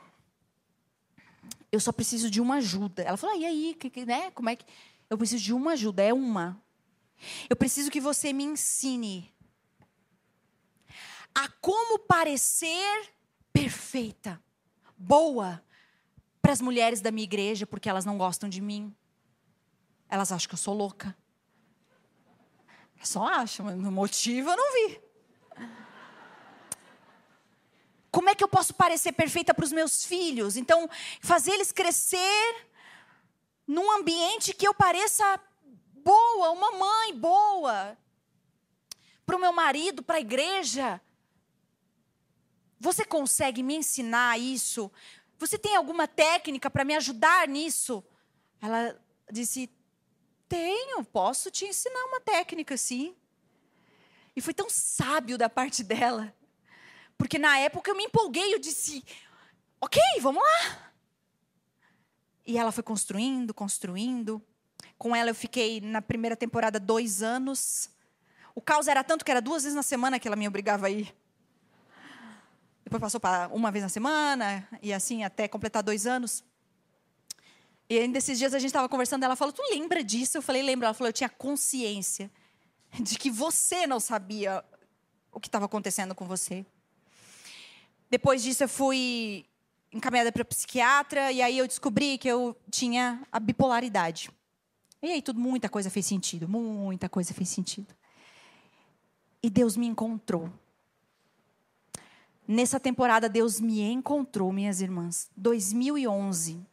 [1.72, 3.02] eu só preciso de uma ajuda.
[3.02, 4.30] Ela falou, ah, e aí, que, que, né?
[4.32, 4.66] Como é que.
[5.10, 6.62] Eu preciso de uma ajuda, é uma.
[7.50, 9.34] Eu preciso que você me ensine
[11.34, 13.12] a como parecer
[13.52, 14.42] perfeita
[14.98, 15.64] boa
[16.42, 18.94] para as mulheres da minha igreja porque elas não gostam de mim.
[20.10, 21.16] Elas acham que eu sou louca.
[23.04, 25.02] Só acham, mas no motivo eu não vi.
[28.10, 30.56] Como é que eu posso parecer perfeita para os meus filhos?
[30.56, 30.90] Então,
[31.20, 32.68] fazer eles crescer
[33.68, 35.40] num ambiente que eu pareça
[36.04, 37.98] boa, uma mãe boa.
[39.26, 41.02] Para o meu marido, para a igreja.
[42.80, 44.92] Você consegue me ensinar isso?
[45.40, 48.04] Você tem alguma técnica para me ajudar nisso?
[48.62, 48.96] Ela
[49.32, 49.70] disse:
[50.54, 53.16] Tenho, posso te ensinar uma técnica, sim.
[54.36, 56.32] E foi tão sábio da parte dela.
[57.18, 59.04] Porque na época eu me empolguei, eu disse:
[59.82, 60.94] Ok, vamos lá.
[62.46, 64.40] E ela foi construindo, construindo.
[64.96, 67.90] Com ela eu fiquei na primeira temporada dois anos.
[68.54, 70.90] O caos era tanto que era duas vezes na semana que ela me obrigava a
[70.92, 71.16] ir.
[72.84, 76.44] Depois passou para uma vez na semana, e assim até completar dois anos.
[77.94, 80.40] E ainda esses dias a gente estava conversando, ela falou: Tu lembra disso?
[80.40, 80.86] Eu falei: Lembro.
[80.86, 82.32] Ela falou: Eu tinha consciência
[83.00, 84.66] de que você não sabia
[85.32, 86.66] o que estava acontecendo com você.
[88.10, 89.46] Depois disso, eu fui
[89.92, 94.32] encaminhada para psiquiatra, e aí eu descobri que eu tinha a bipolaridade.
[95.00, 97.94] E aí tudo, muita coisa fez sentido, muita coisa fez sentido.
[99.44, 100.52] E Deus me encontrou.
[102.48, 105.30] Nessa temporada, Deus me encontrou, minhas irmãs.
[105.38, 106.73] 2011.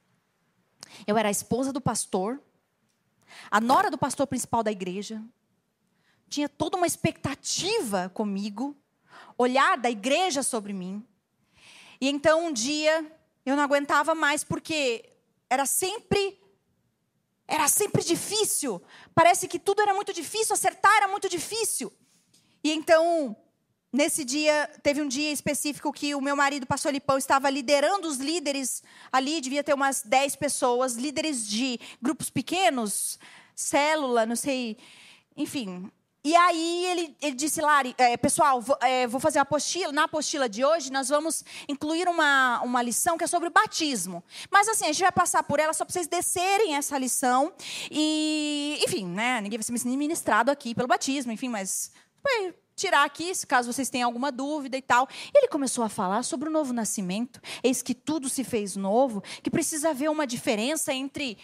[1.07, 2.41] Eu era a esposa do pastor,
[3.51, 5.23] a nora do pastor principal da igreja.
[6.29, 8.77] Tinha toda uma expectativa comigo,
[9.37, 11.05] olhar da igreja sobre mim.
[12.01, 13.11] E então um dia
[13.45, 15.13] eu não aguentava mais porque
[15.49, 16.39] era sempre
[17.47, 18.81] era sempre difícil.
[19.13, 21.93] Parece que tudo era muito difícil, acertar era muito difícil.
[22.63, 23.37] E então
[23.93, 28.19] Nesse dia, teve um dia específico que o meu marido, pastor Lipão, estava liderando os
[28.19, 33.19] líderes ali, devia ter umas 10 pessoas, líderes de grupos pequenos,
[33.53, 34.77] célula, não sei,
[35.37, 35.91] enfim.
[36.23, 39.91] E aí ele, ele disse, Lari, é, pessoal, vou, é, vou, fazer uma apostila.
[39.91, 44.23] Na apostila de hoje, nós vamos incluir uma, uma lição que é sobre o batismo.
[44.51, 47.53] Mas assim, a gente vai passar por ela só para vocês descerem essa lição.
[47.91, 49.41] E, enfim, né?
[49.41, 51.91] Ninguém vai ser ministrado aqui pelo batismo, enfim, mas
[52.81, 55.09] tirar aqui, caso vocês tenham alguma dúvida e tal.
[55.33, 57.41] E ele começou a falar sobre o novo nascimento.
[57.63, 61.39] Eis que tudo se fez novo, que precisa haver uma diferença entre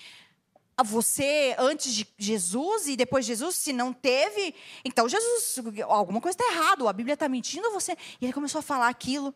[0.85, 6.37] você antes de Jesus e depois de Jesus, se não teve, então Jesus, alguma coisa
[6.39, 7.97] está errada, a Bíblia está mentindo você.
[8.21, 9.35] E ele começou a falar aquilo.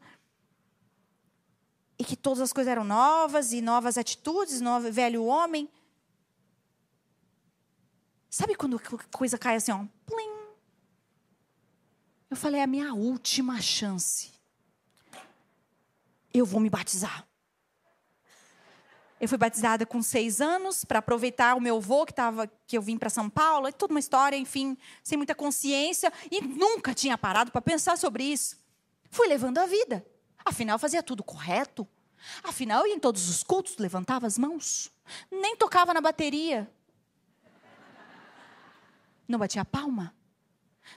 [1.99, 5.69] E que todas as coisas eram novas, e novas atitudes, novo, velho homem.
[8.31, 9.85] Sabe quando a coisa cai assim, ó?
[10.07, 10.30] Plim.
[12.31, 14.31] Eu falei, é a minha última chance.
[16.33, 17.27] Eu vou me batizar.
[19.21, 22.81] Eu fui batizada com seis anos para aproveitar o meu avô que tava, que eu
[22.81, 27.19] vim para São Paulo, é toda uma história, enfim, sem muita consciência e nunca tinha
[27.19, 28.57] parado para pensar sobre isso.
[29.11, 30.07] Fui levando a vida.
[30.43, 31.87] Afinal, fazia tudo correto.
[32.43, 34.91] Afinal, ia em todos os cultos, levantava as mãos,
[35.31, 36.71] nem tocava na bateria,
[39.27, 40.15] não batia palma,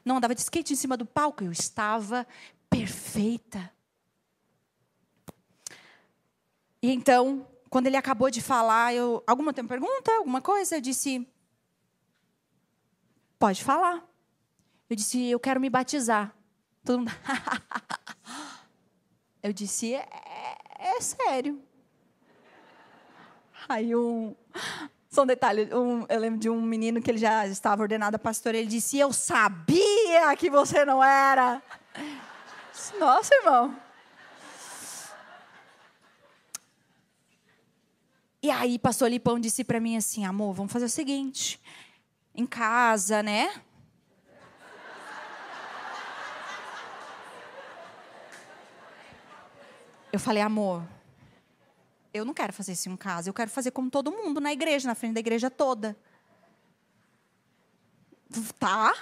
[0.03, 1.43] não andava de skate em cima do palco.
[1.43, 2.27] Eu estava
[2.69, 3.71] perfeita.
[6.81, 10.75] E então, quando ele acabou de falar, eu, alguma pergunta, alguma coisa?
[10.75, 11.27] Eu disse,
[13.39, 14.03] pode falar.
[14.89, 16.35] Eu disse, eu quero me batizar.
[16.83, 17.11] Todo mundo,
[19.41, 20.07] eu disse, é,
[20.77, 21.63] é sério.
[23.67, 24.35] Aí um,
[25.13, 28.19] só um detalhe, um, eu lembro de um menino que ele já estava ordenado a
[28.19, 31.61] pastor, ele disse, eu sabia que você não era.
[32.99, 33.77] Nossa, irmão.
[38.41, 41.61] E aí, pastor Lipão disse para mim assim: amor, vamos fazer o seguinte.
[42.33, 43.53] Em casa, né?
[50.11, 50.83] Eu falei, amor,
[52.13, 54.87] eu não quero fazer isso em casa, eu quero fazer como todo mundo na igreja,
[54.87, 55.97] na frente da igreja toda.
[58.59, 58.93] Tá?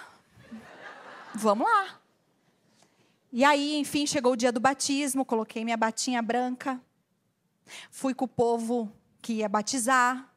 [1.35, 1.99] Vamos lá.
[3.31, 6.81] E aí, enfim, chegou o dia do batismo, coloquei minha batinha branca,
[7.89, 10.29] fui com o povo que ia batizar.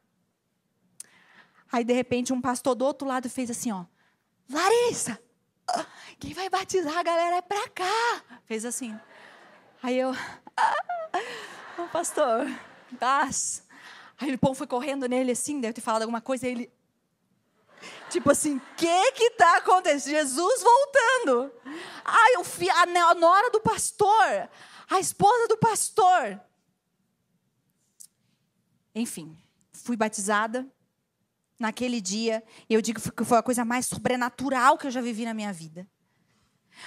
[1.71, 3.85] Aí, de repente, um pastor do outro lado fez assim, ó.
[4.49, 5.19] Larissa,
[6.19, 8.23] quem vai batizar a galera é pra cá.
[8.45, 8.97] Fez assim.
[9.83, 10.13] Aí eu,
[11.83, 12.47] o pastor,
[12.91, 13.63] das.
[14.17, 16.71] Aí o povo foi correndo nele assim, deve ter falado alguma coisa, e ele,
[18.09, 20.13] Tipo assim, o que que tá acontecendo?
[20.13, 21.51] Jesus voltando.
[22.03, 22.85] Ai, o fi, a
[23.15, 24.49] nora do pastor,
[24.89, 26.39] a esposa do pastor.
[28.93, 29.37] Enfim,
[29.73, 30.65] fui batizada
[31.59, 35.25] naquele dia, e eu digo que foi a coisa mais sobrenatural que eu já vivi
[35.25, 35.87] na minha vida.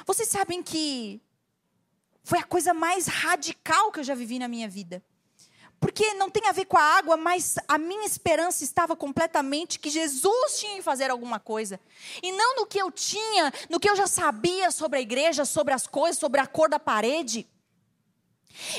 [0.07, 1.22] Vocês sabem que
[2.23, 5.03] foi a coisa mais radical que eu já vivi na minha vida.
[5.81, 9.89] Porque não tem a ver com a água, mas a minha esperança estava completamente que
[9.89, 11.79] Jesus tinha que fazer alguma coisa.
[12.21, 15.73] E não no que eu tinha, no que eu já sabia sobre a igreja, sobre
[15.73, 17.47] as coisas, sobre a cor da parede.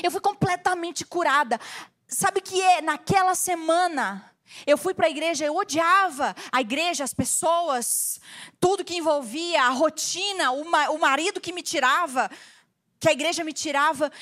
[0.02, 1.58] Eu fui completamente curada.
[2.06, 4.30] Sabe que é naquela semana
[4.66, 8.20] eu fui para a igreja, eu odiava a igreja, as pessoas,
[8.58, 12.30] tudo que envolvia, a rotina, o, o marido que me tirava,
[13.00, 14.12] que a igreja me tirava.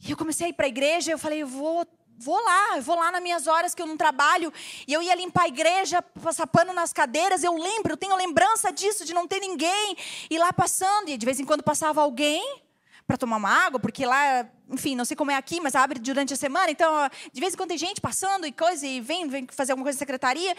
[0.00, 1.86] E eu comecei a ir para a igreja, eu falei, eu vou,
[2.18, 4.52] vou lá, eu vou lá nas minhas horas que eu não trabalho.
[4.88, 7.44] E eu ia limpar a igreja, passar pano nas cadeiras.
[7.44, 9.96] Eu lembro, eu tenho lembrança disso, de não ter ninguém.
[10.30, 12.60] E lá passando, e de vez em quando passava alguém
[13.06, 16.32] para tomar uma água, porque lá, enfim, não sei como é aqui, mas abre durante
[16.32, 16.90] a semana, então
[17.32, 19.96] de vez em quando tem gente passando e coisa, e vem, vem fazer alguma coisa
[19.96, 20.56] na secretaria.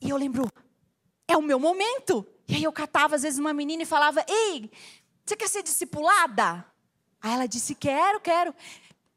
[0.00, 0.50] E eu lembro,
[1.28, 2.26] é o meu momento.
[2.48, 4.70] E aí eu catava às vezes uma menina e falava: Ei,
[5.24, 6.64] você quer ser discipulada?
[7.20, 8.54] Aí ela disse: Quero, quero.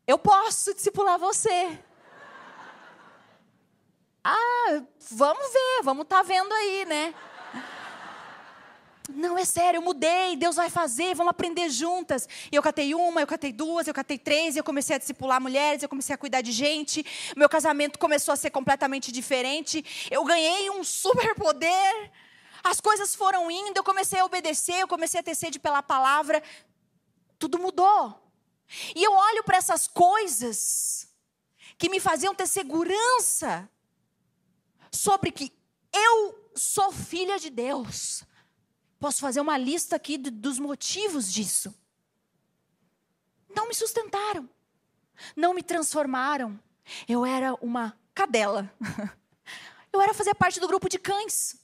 [0.06, 1.78] Eu posso discipular você.
[4.24, 7.14] Ah, vamos ver, vamos estar tá vendo aí, né?
[9.10, 12.28] Não, é sério, eu mudei, Deus vai fazer, vamos aprender juntas.
[12.52, 15.82] E eu catei uma, eu catei duas, eu catei três, eu comecei a discipular mulheres,
[15.82, 17.06] eu comecei a cuidar de gente.
[17.36, 19.84] Meu casamento começou a ser completamente diferente.
[20.12, 22.12] Eu ganhei um superpoder.
[22.64, 26.42] As coisas foram indo, eu comecei a obedecer, eu comecei a ter sede pela palavra.
[27.40, 28.22] Tudo mudou.
[28.96, 31.08] E eu olho para essas coisas
[31.78, 33.70] que me faziam ter segurança
[34.92, 35.54] sobre que
[35.94, 38.24] eu sou filha de Deus.
[39.00, 41.74] Posso fazer uma lista aqui dos motivos disso.
[43.56, 44.50] Não me sustentaram.
[45.36, 46.60] Não me transformaram.
[47.08, 48.72] Eu era uma cadela.
[49.92, 51.56] Eu era fazer parte do grupo de cães.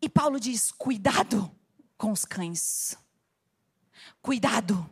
[0.00, 1.50] E Paulo diz: cuidado
[1.96, 2.96] com os cães.
[4.22, 4.88] Cuidado.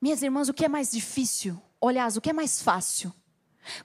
[0.00, 1.60] Minhas irmãs, o que é mais difícil?
[1.80, 3.12] Aliás, o que é mais fácil?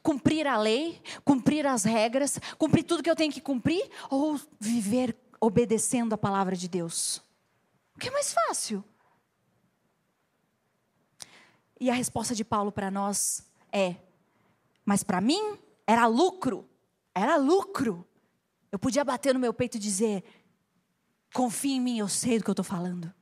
[0.04, 5.18] Cumprir a lei, cumprir as regras, cumprir tudo que eu tenho que cumprir ou viver
[5.40, 7.22] obedecendo a palavra de Deus?
[7.96, 8.84] O que é mais fácil?
[11.80, 13.96] E a resposta de Paulo para nós é:
[14.84, 16.69] mas para mim era lucro,
[17.20, 18.08] era lucro.
[18.72, 20.24] Eu podia bater no meu peito e dizer:
[21.34, 23.14] confia em mim, eu sei do que eu estou falando.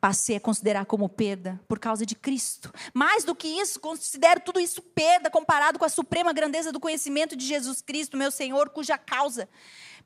[0.00, 2.72] Passei a considerar como perda por causa de Cristo.
[2.92, 7.36] Mais do que isso, considero tudo isso perda comparado com a suprema grandeza do conhecimento
[7.36, 9.48] de Jesus Cristo, meu Senhor, cuja causa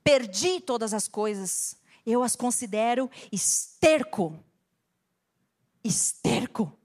[0.07, 1.77] perdi todas as coisas.
[2.07, 4.39] Eu as considero esterco.
[5.83, 6.79] Esterco.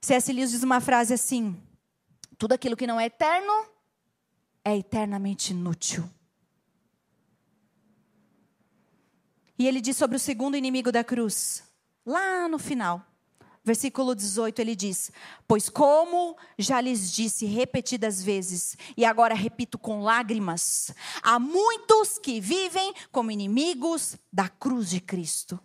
[0.00, 0.32] C.S.
[0.32, 1.60] Lewis diz uma frase assim:
[2.38, 3.52] tudo aquilo que não é eterno
[4.66, 6.10] é eternamente inútil.
[9.56, 11.62] E ele diz sobre o segundo inimigo da cruz,
[12.04, 13.00] lá no final.
[13.62, 15.12] Versículo 18, ele diz:
[15.46, 20.92] Pois, como já lhes disse repetidas vezes, e agora repito com lágrimas,
[21.22, 25.60] há muitos que vivem como inimigos da cruz de Cristo.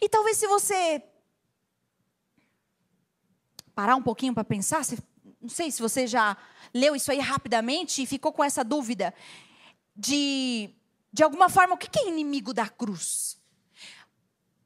[0.00, 1.02] E talvez, se você
[3.74, 4.82] parar um pouquinho para pensar,
[5.40, 6.36] não sei se você já
[6.74, 9.14] leu isso aí rapidamente e ficou com essa dúvida
[9.94, 10.74] de
[11.12, 13.38] de alguma forma, o que é inimigo da cruz?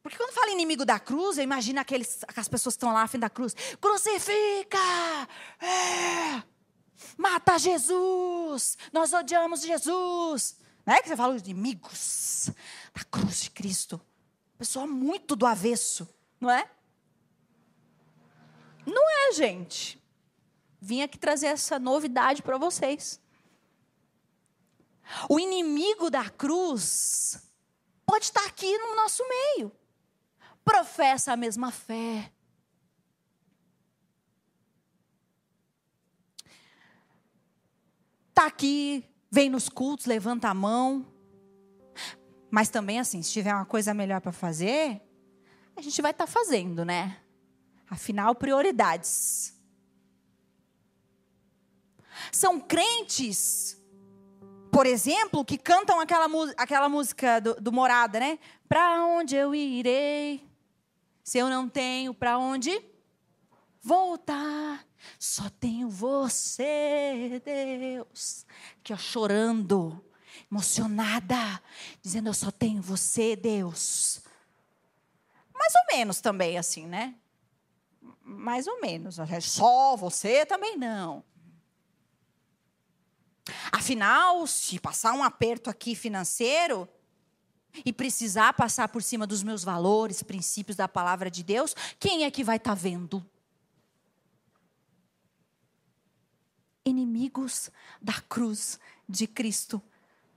[0.00, 3.08] Porque quando fala inimigo da cruz, eu imagino aqueles, aquelas pessoas que estão lá na
[3.08, 3.52] frente da cruz.
[3.80, 4.78] Crucifica!
[5.60, 6.40] É,
[7.18, 8.78] mata Jesus!
[8.92, 10.56] Nós odiamos Jesus!
[10.86, 12.50] Não é que você fala os inimigos
[12.94, 14.00] da cruz de Cristo.
[14.56, 16.08] Pessoa muito do avesso,
[16.40, 16.70] não é?
[18.86, 20.00] Não é, gente.
[20.86, 23.20] Vim aqui trazer essa novidade para vocês.
[25.28, 27.44] O inimigo da cruz
[28.06, 29.72] pode estar aqui no nosso meio.
[30.64, 32.32] Professa a mesma fé.
[38.28, 41.04] Está aqui, vem nos cultos, levanta a mão.
[42.48, 45.02] Mas também, assim, se tiver uma coisa melhor para fazer,
[45.74, 47.20] a gente vai estar tá fazendo, né?
[47.90, 49.55] Afinal, prioridades.
[52.32, 53.76] São crentes
[54.76, 58.38] por exemplo, que cantam aquela, aquela música do, do Morada, né?
[58.68, 60.46] Para onde eu irei
[61.24, 62.84] se eu não tenho para onde
[63.80, 64.86] voltar?
[65.18, 68.44] Só tenho você, Deus.
[68.78, 70.04] Aqui, ó, chorando,
[70.52, 71.62] emocionada,
[72.02, 74.20] dizendo: Eu só tenho você, Deus.
[75.54, 77.14] Mais ou menos também, assim, né?
[78.20, 79.16] Mais ou menos.
[79.40, 81.24] Só você também não.
[83.70, 86.88] Afinal, se passar um aperto aqui financeiro
[87.84, 92.30] e precisar passar por cima dos meus valores, princípios da palavra de Deus, quem é
[92.30, 93.24] que vai estar tá vendo?
[96.84, 97.70] Inimigos
[98.00, 98.78] da cruz
[99.08, 99.82] de Cristo.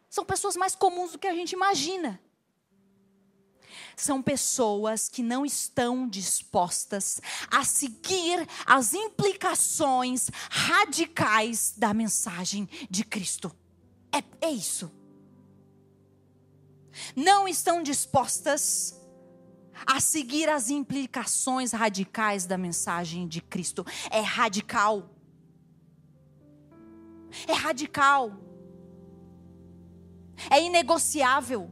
[0.10, 2.20] São pessoas mais comuns do que a gente imagina
[4.02, 7.20] são pessoas que não estão dispostas
[7.52, 13.56] a seguir as implicações radicais da mensagem de Cristo.
[14.12, 14.92] É, é isso.
[17.16, 19.00] Não estão dispostas
[19.86, 23.86] a seguir as implicações radicais da mensagem de Cristo.
[24.10, 25.10] É radical.
[27.48, 28.32] É radical.
[30.50, 31.70] É inegociável.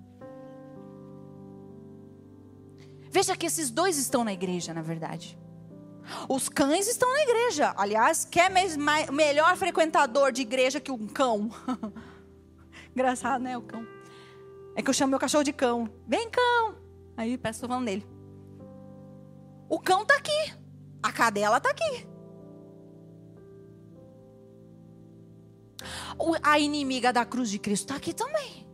[3.17, 5.35] Veja que esses dois estão na igreja, na verdade.
[6.29, 7.73] Os cães estão na igreja.
[7.75, 8.77] Aliás, quer mais,
[9.11, 11.49] melhor frequentador de igreja que um cão?
[12.95, 13.57] Engraçado, né?
[13.57, 13.83] O cão.
[14.75, 15.89] É que eu chamo meu cachorro de cão.
[16.07, 16.75] Vem, cão.
[17.17, 18.05] Aí peço falando nele.
[19.67, 20.53] O cão está aqui.
[21.01, 22.07] A cadela está aqui.
[26.43, 28.69] A inimiga da cruz de Cristo está aqui também.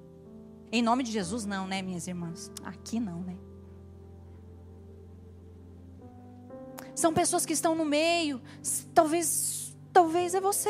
[0.70, 2.52] Em nome de Jesus, não, né, minhas irmãs?
[2.66, 3.38] Aqui não, né?
[6.96, 8.42] São pessoas que estão no meio.
[8.94, 10.70] Talvez, talvez é você.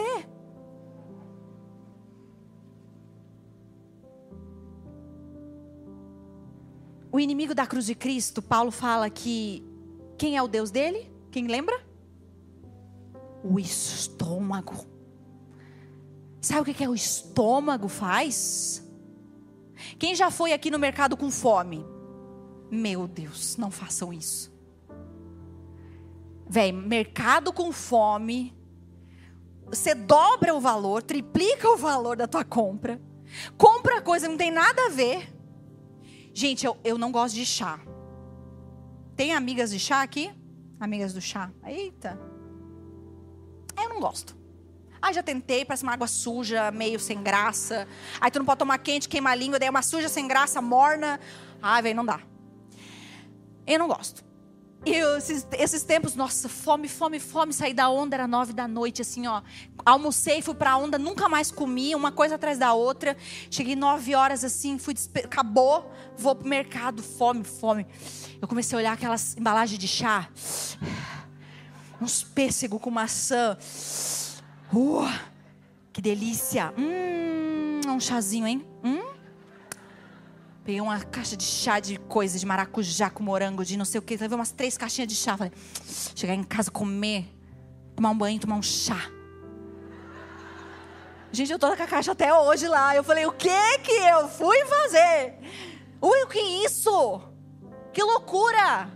[7.11, 9.63] O inimigo da cruz de Cristo, Paulo fala que
[10.17, 11.11] quem é o Deus dele?
[11.31, 11.79] Quem lembra?
[13.43, 14.85] O estômago.
[16.39, 18.83] Sabe o que, é o estômago faz?
[19.97, 21.85] Quem já foi aqui no mercado com fome?
[22.69, 24.52] Meu Deus, não façam isso.
[26.47, 28.55] Vem, mercado com fome.
[29.65, 33.01] Você dobra o valor, triplica o valor da tua compra.
[33.57, 35.33] Compra coisa que não tem nada a ver.
[36.33, 37.79] Gente, eu, eu não gosto de chá.
[39.15, 40.31] Tem amigas de chá aqui?
[40.79, 41.51] Amigas do chá?
[41.65, 42.19] Eita.
[43.81, 44.35] Eu não gosto.
[45.01, 47.87] Ah, já tentei, parece uma água suja, meio sem graça.
[48.21, 50.61] Aí tu não pode tomar quente, queima a língua, daí é uma suja sem graça,
[50.61, 51.19] morna.
[51.61, 52.21] Ai, velho, não dá.
[53.67, 54.23] Eu não gosto.
[54.85, 57.53] E esses, esses tempos, nossa, fome, fome, fome.
[57.53, 59.41] Saí da onda, era nove da noite, assim, ó.
[59.85, 63.15] Almocei, fui pra onda, nunca mais comi, uma coisa atrás da outra.
[63.49, 67.87] Cheguei nove horas, assim, fui, acabou, vou pro mercado, fome, fome.
[68.41, 70.27] Eu comecei a olhar aquelas embalagens de chá.
[72.01, 73.57] Uns pêssego com maçã.
[74.73, 75.07] Uh,
[75.93, 76.73] que delícia.
[76.77, 78.72] Hum, um chazinho, hein?
[80.63, 84.01] Peguei uma caixa de chá de coisa, de maracujá com morango, de não sei o
[84.01, 84.15] que.
[84.15, 85.35] Levei umas três caixinhas de chá.
[85.35, 85.51] Falei,
[86.15, 87.25] chegar em casa, comer,
[87.95, 89.09] tomar um banho, tomar um chá.
[91.33, 92.95] Gente, eu tô com a caixa até hoje lá.
[92.95, 95.35] Eu falei, o que que eu fui fazer?
[96.01, 97.21] Ui, o que é isso?
[97.91, 98.89] Que loucura!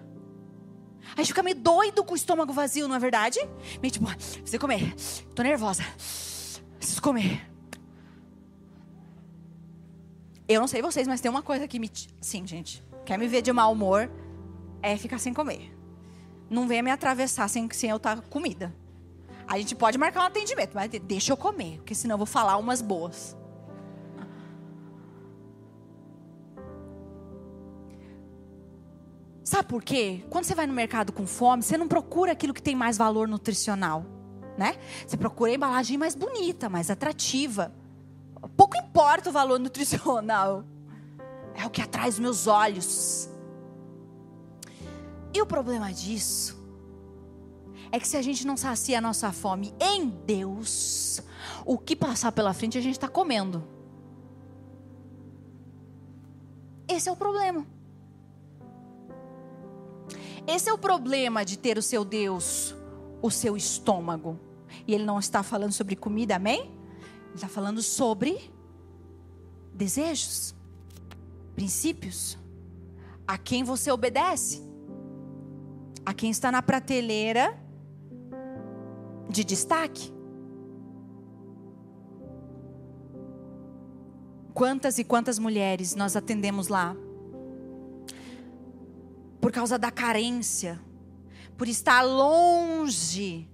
[1.15, 3.39] A gente fica meio doido com o estômago vazio, não é verdade?
[3.81, 4.93] Meio tipo, preciso comer.
[5.33, 5.83] Tô nervosa.
[6.77, 7.56] Preciso comer.
[10.47, 11.91] Eu não sei vocês, mas tem uma coisa que me.
[12.21, 12.83] Sim, gente.
[13.05, 14.09] Quer me ver de mau humor?
[14.81, 15.75] É ficar sem comer.
[16.49, 18.73] Não venha me atravessar sem, sem eu estar tá comida.
[19.47, 22.57] A gente pode marcar um atendimento, mas deixa eu comer, porque senão eu vou falar
[22.57, 23.35] umas boas.
[29.43, 30.25] Sabe por quê?
[30.29, 33.29] Quando você vai no mercado com fome, você não procura aquilo que tem mais valor
[33.29, 34.05] nutricional,
[34.57, 34.75] né?
[35.07, 37.73] Você procura a embalagem mais bonita, mais atrativa.
[38.55, 40.63] Pouco importa o valor nutricional.
[41.55, 43.29] É o que atrai os meus olhos.
[45.33, 46.57] E o problema disso
[47.91, 51.21] é que se a gente não sacia a nossa fome em Deus,
[51.65, 53.63] o que passar pela frente a gente está comendo.
[56.87, 57.65] Esse é o problema.
[60.45, 62.73] Esse é o problema de ter o seu Deus,
[63.21, 64.39] o seu estômago.
[64.87, 66.76] E ele não está falando sobre comida, amém?
[67.37, 68.51] Está falando sobre
[69.71, 70.55] desejos,
[71.53, 72.35] princípios,
[73.27, 74.59] a quem você obedece,
[76.03, 77.55] a quem está na prateleira
[79.29, 80.11] de destaque.
[84.51, 86.97] Quantas e quantas mulheres nós atendemos lá?
[89.39, 90.81] Por causa da carência,
[91.55, 93.47] por estar longe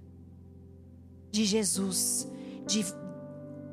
[1.30, 2.26] de Jesus,
[2.66, 2.82] de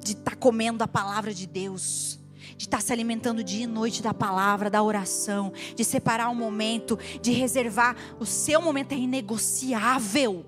[0.04, 2.20] de estar tá comendo a palavra de Deus,
[2.58, 6.36] de estar tá se alimentando dia e noite da palavra, da oração, de separar um
[6.36, 10.46] momento, de reservar o seu momento é inegociável.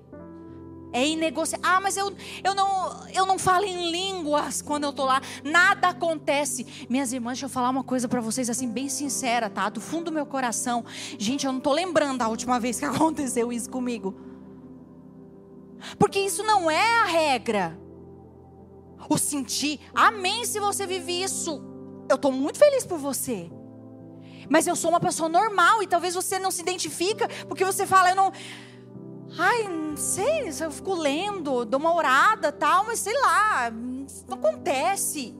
[0.92, 1.66] É inegociável.
[1.68, 5.20] Ah, mas eu, eu, não, eu não falo em línguas quando eu estou lá.
[5.42, 6.86] Nada acontece.
[6.88, 9.68] Minhas irmãs, deixa eu falar uma coisa para vocês, assim, bem sincera, tá?
[9.68, 10.84] Do fundo do meu coração.
[11.18, 14.14] Gente, eu não estou lembrando da última vez que aconteceu isso comigo.
[15.98, 17.83] Porque isso não é a regra
[19.08, 19.80] o sentir.
[19.94, 21.62] Amém se você vive isso.
[22.08, 23.50] Eu estou muito feliz por você.
[24.48, 28.10] Mas eu sou uma pessoa normal e talvez você não se identifica porque você fala,
[28.10, 28.32] eu não.
[29.38, 35.34] Ai, não sei, eu fico lendo, dou uma orada tal, mas sei lá, não acontece.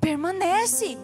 [0.00, 0.98] Permanece.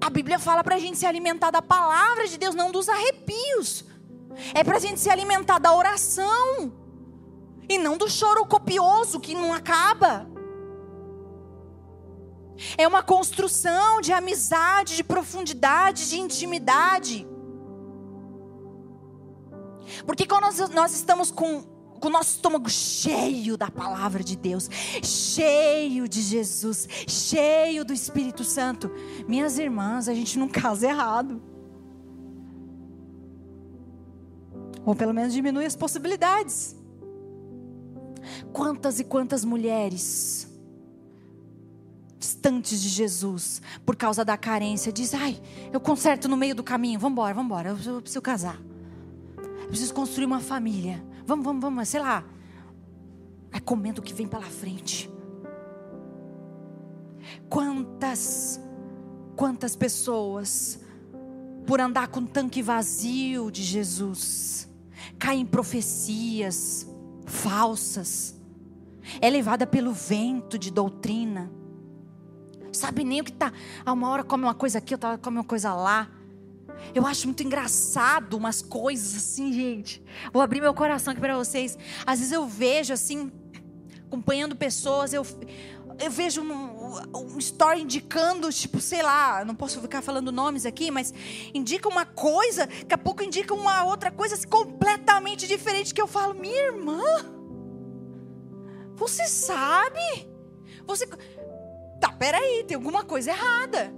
[0.00, 3.84] A Bíblia fala para a gente se alimentar da palavra de Deus, não dos arrepios.
[4.54, 6.81] É para a gente se alimentar da oração
[7.68, 10.30] e não do choro copioso que não acaba.
[12.76, 17.26] É uma construção de amizade, de profundidade, de intimidade.
[20.06, 24.68] Porque quando nós, nós estamos com, com o nosso estômago cheio da palavra de Deus,
[25.02, 28.90] cheio de Jesus, cheio do Espírito Santo,
[29.26, 31.42] minhas irmãs, a gente não casa errado.
[34.84, 36.76] Ou pelo menos diminui as possibilidades.
[38.52, 40.48] Quantas e quantas mulheres
[42.18, 45.40] distantes de Jesus por causa da carência diz: "Ai,
[45.72, 48.60] eu conserto no meio do caminho, vamos embora, vamos embora, eu, eu preciso casar.
[49.36, 51.04] Eu preciso construir uma família.
[51.26, 52.24] Vamos, vamos, vamos, sei lá.
[53.50, 55.10] Vai comendo o que vem pela frente.
[57.48, 58.60] Quantas
[59.36, 60.78] quantas pessoas
[61.66, 64.68] por andar com tanque vazio de Jesus
[65.18, 66.86] caem em profecias,
[67.32, 68.38] falsas,
[69.20, 71.50] é levada pelo vento de doutrina,
[72.72, 73.52] sabe nem o que está.
[73.84, 76.10] Ah, uma hora come uma coisa aqui, outra hora come uma coisa lá.
[76.94, 80.02] Eu acho muito engraçado umas coisas assim, gente.
[80.32, 81.78] Vou abrir meu coração aqui para vocês.
[82.04, 83.30] Às vezes eu vejo assim,
[84.06, 85.24] acompanhando pessoas, eu,
[85.98, 90.90] eu vejo um, um story indicando, tipo, sei lá, não posso ficar falando nomes aqui,
[90.90, 91.12] mas
[91.54, 96.06] indica uma coisa, daqui a pouco indica uma outra coisa assim, completamente diferente que eu
[96.06, 97.02] falo, minha irmã.
[98.94, 100.28] Você sabe?
[100.86, 101.06] Você.
[102.00, 103.92] Tá, peraí, tem alguma coisa errada.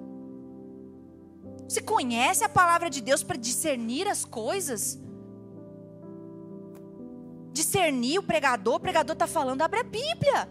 [1.68, 4.98] Você conhece a palavra de Deus para discernir as coisas?
[7.52, 10.48] Discernir o pregador, o pregador está falando, abre a Bíblia.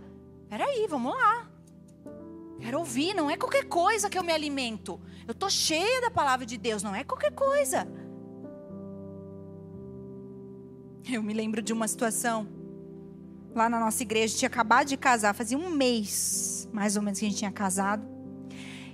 [0.53, 1.49] Peraí, vamos lá.
[2.59, 5.01] Quero ouvir, não é qualquer coisa que eu me alimento.
[5.27, 7.87] Eu estou cheia da palavra de Deus, não é qualquer coisa.
[11.11, 12.47] Eu me lembro de uma situação
[13.55, 17.25] lá na nossa igreja, tinha acabado de casar, fazia um mês, mais ou menos, que
[17.25, 18.07] a gente tinha casado.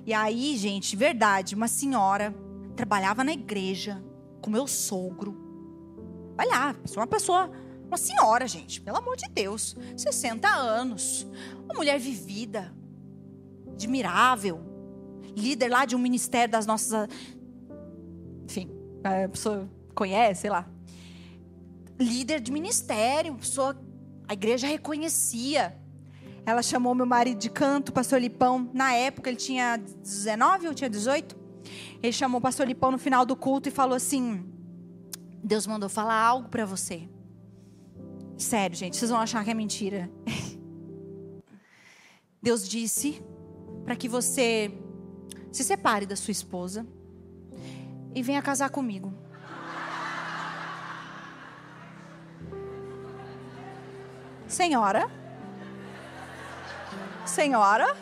[0.05, 2.33] E aí, gente, verdade, uma senhora
[2.73, 4.01] trabalhava na igreja
[4.41, 5.35] com meu sogro.
[6.37, 7.51] Vai lá, uma pessoa,
[7.89, 11.27] uma senhora, gente, pelo amor de Deus, 60 anos,
[11.65, 12.71] uma mulher vivida,
[13.73, 14.61] admirável,
[15.35, 17.09] líder lá de um ministério das nossas.
[18.45, 18.69] Enfim,
[19.03, 20.69] a pessoa conhece, sei lá.
[21.99, 23.75] Líder de ministério, pessoa.
[24.27, 25.75] A igreja reconhecia.
[26.45, 28.69] Ela chamou meu marido de canto, pastor Lipão.
[28.71, 31.35] Na época ele tinha 19 ou tinha 18.
[32.03, 34.45] Ele chamou o pastor Lipão no final do culto e falou assim:
[35.43, 37.09] Deus mandou falar algo para você.
[38.39, 40.09] Sério, gente, vocês vão achar que é mentira.
[42.41, 43.21] Deus disse
[43.83, 44.71] para que você
[45.51, 46.87] se separe da sua esposa
[48.15, 49.13] e venha casar comigo.
[54.47, 55.11] Senhora?
[57.25, 57.93] Senhora?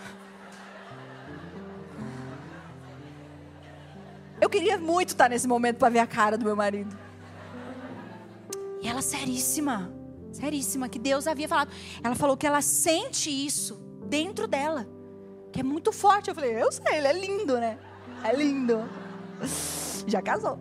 [4.39, 6.95] Eu queria muito estar nesse momento para ver a cara do meu marido.
[8.83, 9.96] E ela seríssima,
[10.37, 11.71] seríssima, que Deus havia falado.
[12.03, 13.75] Ela falou que ela sente isso
[14.07, 14.87] dentro dela
[15.57, 16.29] que é muito forte.
[16.29, 17.77] Eu falei, eu sei, ele é lindo, né?
[18.23, 18.87] É lindo.
[20.05, 20.59] Já casou.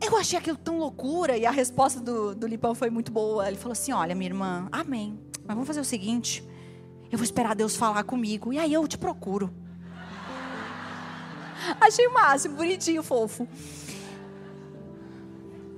[0.00, 3.46] Eu achei aquilo tão loucura e a resposta do, do Lipão foi muito boa.
[3.46, 5.20] Ele falou assim: Olha, minha irmã, amém.
[5.44, 6.44] Mas vamos fazer o seguinte:
[7.10, 9.52] eu vou esperar Deus falar comigo e aí eu te procuro.
[11.80, 13.46] Achei o máximo, bonitinho, fofo.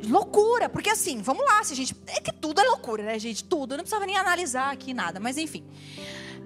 [0.09, 1.97] Loucura, porque assim, vamos lá, se a gente.
[2.07, 3.45] É que tudo é loucura, né, gente?
[3.45, 3.75] Tudo.
[3.75, 5.65] Eu não precisava nem analisar aqui nada, mas enfim.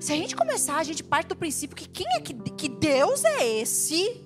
[0.00, 3.24] Se a gente começar, a gente parte do princípio que quem é que, que Deus
[3.24, 4.24] é esse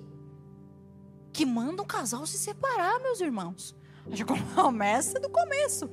[1.33, 3.75] que manda um casal se separar, meus irmãos.
[4.07, 4.25] A gente
[4.55, 5.89] começa do começo.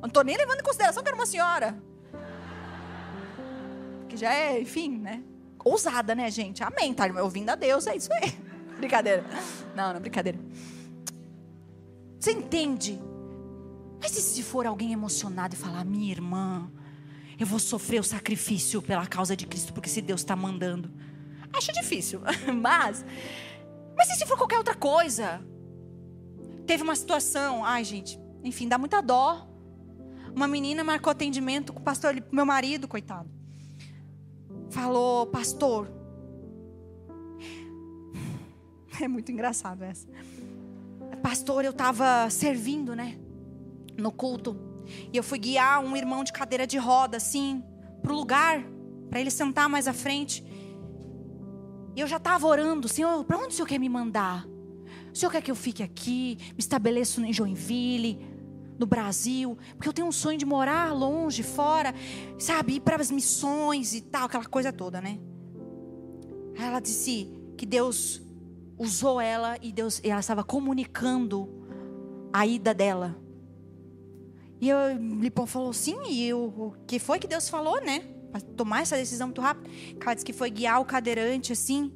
[0.00, 1.82] Não estou nem levando em consideração que era uma senhora.
[4.08, 5.22] Que já é, enfim, né?
[5.64, 6.62] Ousada, né, gente?
[6.62, 6.92] Amém.
[6.94, 8.30] Tá ouvindo a Deus, é isso aí.
[8.76, 9.24] brincadeira.
[9.74, 10.38] Não, não, brincadeira.
[12.18, 12.98] Você entende?
[14.00, 16.70] Mas e se for alguém emocionado e falar, minha irmã,
[17.38, 20.90] eu vou sofrer o sacrifício pela causa de Cristo, porque se Deus está mandando.
[21.52, 22.20] Acho difícil,
[22.60, 23.04] mas.
[23.96, 25.40] Mas e se for qualquer outra coisa?
[26.66, 29.48] Teve uma situação, ai gente, enfim, dá muita dó.
[30.34, 33.30] Uma menina marcou atendimento com o pastor, meu marido, coitado.
[34.70, 35.90] Falou, pastor.
[39.00, 40.08] É muito engraçado essa.
[41.16, 43.18] Pastor, eu estava servindo, né?
[43.96, 44.56] No culto.
[45.12, 47.62] E eu fui guiar um irmão de cadeira de roda, assim,
[48.02, 48.64] para o lugar,
[49.10, 50.44] para ele sentar mais à frente.
[51.94, 54.46] E eu já estava orando, Senhor, para onde o Senhor quer me mandar?
[55.12, 58.24] O Senhor quer que eu fique aqui, me estabeleça em Joinville,
[58.78, 59.58] no Brasil?
[59.74, 61.92] Porque eu tenho um sonho de morar longe, fora,
[62.38, 65.18] sabe, ir para as missões e tal, aquela coisa toda, né?
[66.56, 68.22] Aí ela disse que Deus
[68.78, 71.48] usou ela e Deus, ela estava comunicando
[72.32, 73.16] a ida dela.
[74.60, 74.78] E eu,
[75.20, 78.00] Lipão falou, sim, e o que foi que Deus falou, né?
[78.30, 79.70] Para tomar essa decisão muito rápido.
[80.00, 81.92] Ela disse que foi guiar o cadeirante, assim,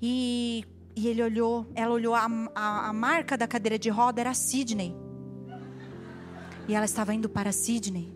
[0.00, 0.64] e,
[0.94, 4.94] e ele olhou, ela olhou, a, a, a marca da cadeira de roda era Sidney.
[6.68, 8.12] E ela estava indo para Sidney.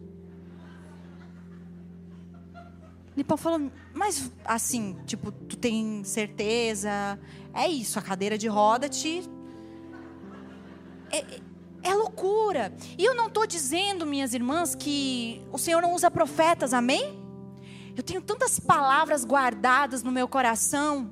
[3.17, 7.19] Lipão falou, mas assim, tipo, tu tem certeza?
[7.59, 9.23] É isso, a cadeira de roda te.
[11.11, 11.41] É,
[11.83, 12.73] é loucura.
[12.97, 17.19] E eu não estou dizendo, minhas irmãs, que o Senhor não usa profetas, amém?
[17.97, 21.11] Eu tenho tantas palavras guardadas no meu coração.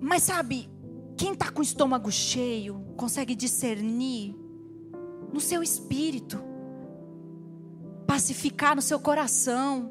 [0.00, 0.70] Mas sabe,
[1.16, 4.36] quem está com o estômago cheio consegue discernir
[5.32, 6.52] no seu espírito
[8.12, 9.90] pacificar no seu coração.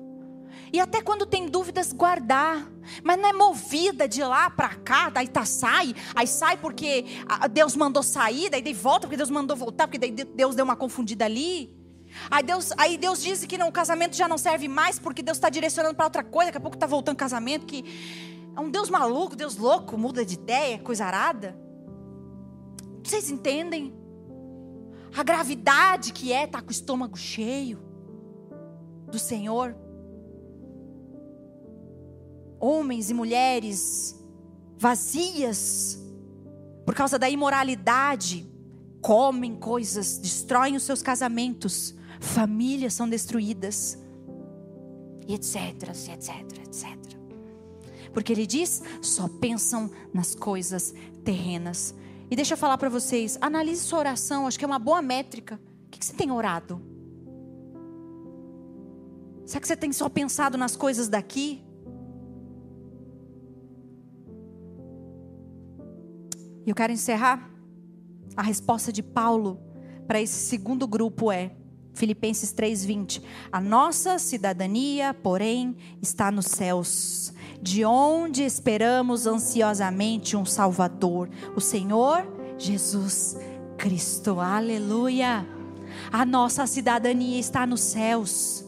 [0.73, 2.71] E até quando tem dúvidas, guardar.
[3.03, 7.05] Mas não é movida de lá para cá, daí tá sai, aí sai porque
[7.51, 11.25] Deus mandou sair, daí volta porque Deus mandou voltar, porque daí Deus deu uma confundida
[11.25, 11.77] ali.
[12.29, 15.37] Aí Deus, aí Deus diz que não, o casamento já não serve mais porque Deus
[15.37, 17.85] está direcionando para outra coisa, daqui a pouco está voltando casamento, que
[18.55, 21.57] é um Deus maluco, Deus louco, muda de ideia, coisa arada.
[23.03, 23.93] Vocês entendem?
[25.15, 27.79] A gravidade que é estar tá com o estômago cheio
[29.07, 29.75] do Senhor.
[32.61, 34.15] Homens e mulheres
[34.77, 35.99] vazias
[36.85, 38.49] por causa da imoralidade,
[39.01, 43.97] comem coisas, destroem os seus casamentos, famílias são destruídas,
[45.27, 46.29] etc, etc,
[46.65, 46.97] etc.
[48.13, 50.93] Porque ele diz: só pensam nas coisas
[51.23, 51.95] terrenas.
[52.29, 55.59] E deixa eu falar para vocês, analise sua oração, acho que é uma boa métrica.
[55.87, 56.81] O que você tem orado?
[59.45, 61.61] Será que você tem só pensado nas coisas daqui?
[66.65, 67.49] E eu quero encerrar.
[68.35, 69.59] A resposta de Paulo
[70.07, 71.51] para esse segundo grupo é
[71.93, 73.21] Filipenses 3:20.
[73.51, 82.25] A nossa cidadania, porém, está nos céus, de onde esperamos ansiosamente um Salvador, o Senhor
[82.57, 83.37] Jesus
[83.77, 84.39] Cristo.
[84.39, 85.45] Aleluia.
[86.11, 88.65] A nossa cidadania está nos céus.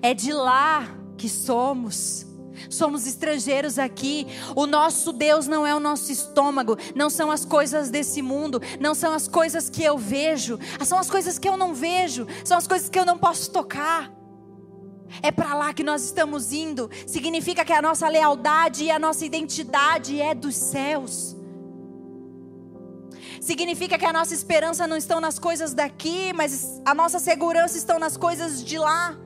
[0.00, 0.86] É de lá
[1.16, 2.26] que somos.
[2.68, 4.26] Somos estrangeiros aqui.
[4.54, 8.94] O nosso Deus não é o nosso estômago, não são as coisas desse mundo, não
[8.94, 12.66] são as coisas que eu vejo, são as coisas que eu não vejo, são as
[12.66, 14.10] coisas que eu não posso tocar.
[15.22, 16.90] É para lá que nós estamos indo.
[17.06, 21.36] Significa que a nossa lealdade e a nossa identidade é dos céus.
[23.40, 27.98] Significa que a nossa esperança não estão nas coisas daqui, mas a nossa segurança estão
[27.98, 29.18] nas coisas de lá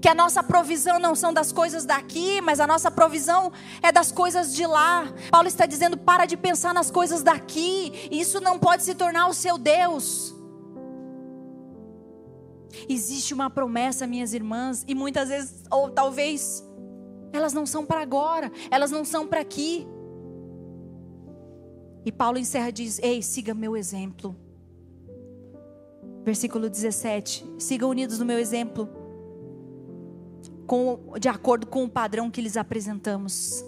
[0.00, 3.52] que a nossa provisão não são das coisas daqui, mas a nossa provisão
[3.82, 5.12] é das coisas de lá.
[5.30, 9.34] Paulo está dizendo: para de pensar nas coisas daqui, isso não pode se tornar o
[9.34, 10.34] seu Deus.
[12.88, 16.64] Existe uma promessa, minhas irmãs, e muitas vezes, ou talvez,
[17.32, 19.86] elas não são para agora, elas não são para aqui.
[22.04, 24.36] E Paulo encerra e diz: Ei, siga meu exemplo.
[26.24, 29.01] Versículo 17: Siga unidos no meu exemplo
[30.66, 33.64] com, de acordo com o padrão que lhes apresentamos.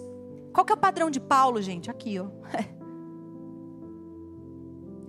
[0.53, 1.91] Qual que é o padrão de Paulo, gente?
[1.91, 2.27] Aqui, ó.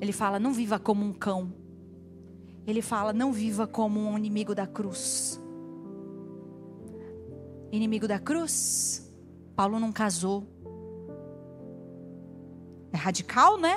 [0.00, 1.52] Ele fala: não viva como um cão.
[2.66, 5.40] Ele fala: não viva como um inimigo da cruz.
[7.70, 9.12] Inimigo da cruz?
[9.54, 10.46] Paulo não casou.
[12.92, 13.76] É radical, né?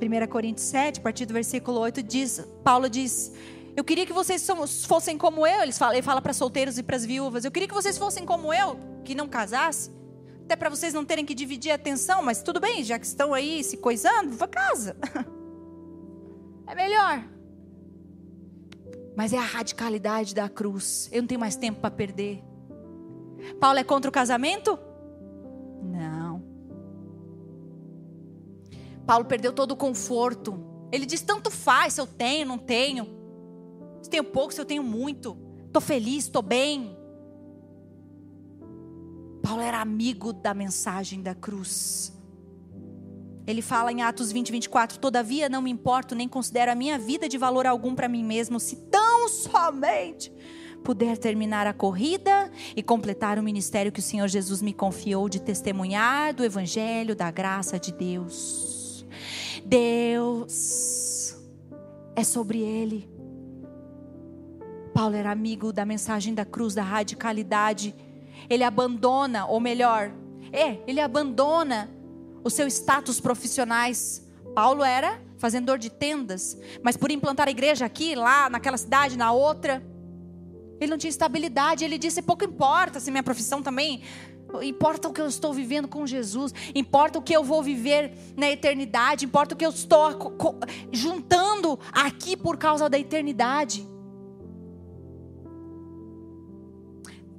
[0.00, 3.32] 1 Coríntios 7, a partir do versículo 8, diz, Paulo diz:
[3.76, 4.44] eu queria que vocês
[4.86, 5.62] fossem como eu.
[5.62, 7.44] Ele fala, para solteiros e para as viúvas.
[7.44, 9.94] Eu queria que vocês fossem como eu, que não casasse.
[10.44, 13.34] Até para vocês não terem que dividir a atenção, mas tudo bem, já que estão
[13.34, 14.96] aí se coisando, vá casa.
[16.68, 17.22] É melhor.
[19.16, 21.08] Mas é a radicalidade da cruz.
[21.12, 22.42] Eu não tenho mais tempo para perder.
[23.60, 24.76] Paulo é contra o casamento?
[25.80, 26.42] Não.
[29.06, 30.58] Paulo perdeu todo o conforto.
[30.90, 33.15] Ele diz: tanto faz se eu tenho, não tenho.
[34.06, 35.36] Se tenho pouco, se eu tenho muito.
[35.66, 36.96] Estou feliz, estou bem.
[39.42, 42.16] Paulo era amigo da mensagem da cruz.
[43.48, 47.28] Ele fala em Atos 20, 24: Todavia não me importo, nem considero a minha vida
[47.28, 50.32] de valor algum para mim mesmo, se tão somente
[50.84, 55.40] puder terminar a corrida e completar o ministério que o Senhor Jesus me confiou de
[55.40, 59.04] testemunhar do Evangelho da graça de Deus.
[59.64, 61.36] Deus
[62.14, 63.15] é sobre ele.
[64.96, 67.94] Paulo era amigo da mensagem da cruz, da radicalidade.
[68.48, 70.10] Ele abandona, ou melhor,
[70.50, 71.90] é, ele abandona
[72.42, 74.26] os seus status profissionais.
[74.54, 79.32] Paulo era fazendor de tendas, mas por implantar a igreja aqui, lá, naquela cidade, na
[79.32, 79.84] outra,
[80.80, 81.84] ele não tinha estabilidade.
[81.84, 84.02] Ele disse: pouco importa se minha profissão também.
[84.62, 88.50] Importa o que eu estou vivendo com Jesus, importa o que eu vou viver na
[88.50, 90.32] eternidade, importa o que eu estou
[90.90, 93.86] juntando aqui por causa da eternidade.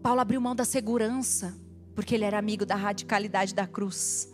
[0.08, 1.53] Paulo abriu mão da segurança,
[1.93, 4.32] porque ele era amigo da radicalidade da cruz.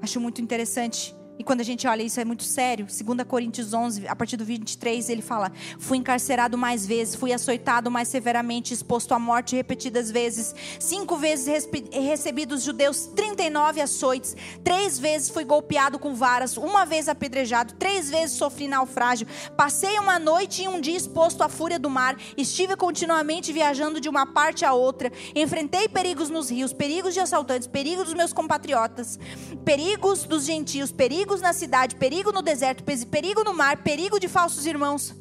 [0.00, 2.86] Acho muito interessante e quando a gente olha isso é muito sério.
[2.86, 7.90] 2 Coríntios 11, a partir do 23, ele fala: Fui encarcerado mais vezes, fui açoitado
[7.90, 10.54] mais severamente, exposto à morte repetidas vezes.
[10.78, 14.36] Cinco vezes recebi dos judeus 39 açoites.
[14.62, 16.56] Três vezes fui golpeado com varas.
[16.56, 17.74] Uma vez apedrejado.
[17.74, 19.26] Três vezes sofri naufrágio.
[19.56, 22.16] Passei uma noite e um dia exposto à fúria do mar.
[22.36, 25.10] Estive continuamente viajando de uma parte a outra.
[25.34, 29.18] Enfrentei perigos nos rios, perigos de assaltantes, perigos dos meus compatriotas,
[29.64, 34.28] perigos dos gentios, perigos perigos na cidade, perigo no deserto, perigo no mar, perigo de
[34.28, 35.14] falsos irmãos.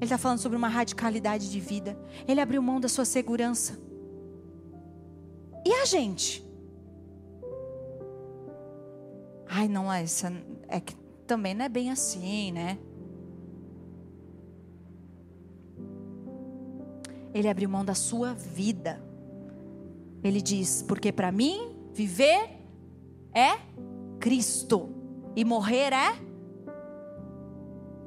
[0.00, 1.98] Ele está falando sobre uma radicalidade de vida.
[2.26, 3.76] Ele abriu mão da sua segurança.
[5.66, 6.46] E a gente?
[9.48, 10.32] Ai, não, essa
[10.68, 10.94] é que
[11.26, 12.78] também não é bem assim, né?
[17.34, 19.02] Ele abriu mão da sua vida.
[20.22, 22.57] Ele diz: porque para mim viver
[23.34, 23.58] é
[24.20, 24.90] Cristo
[25.36, 26.14] e morrer é.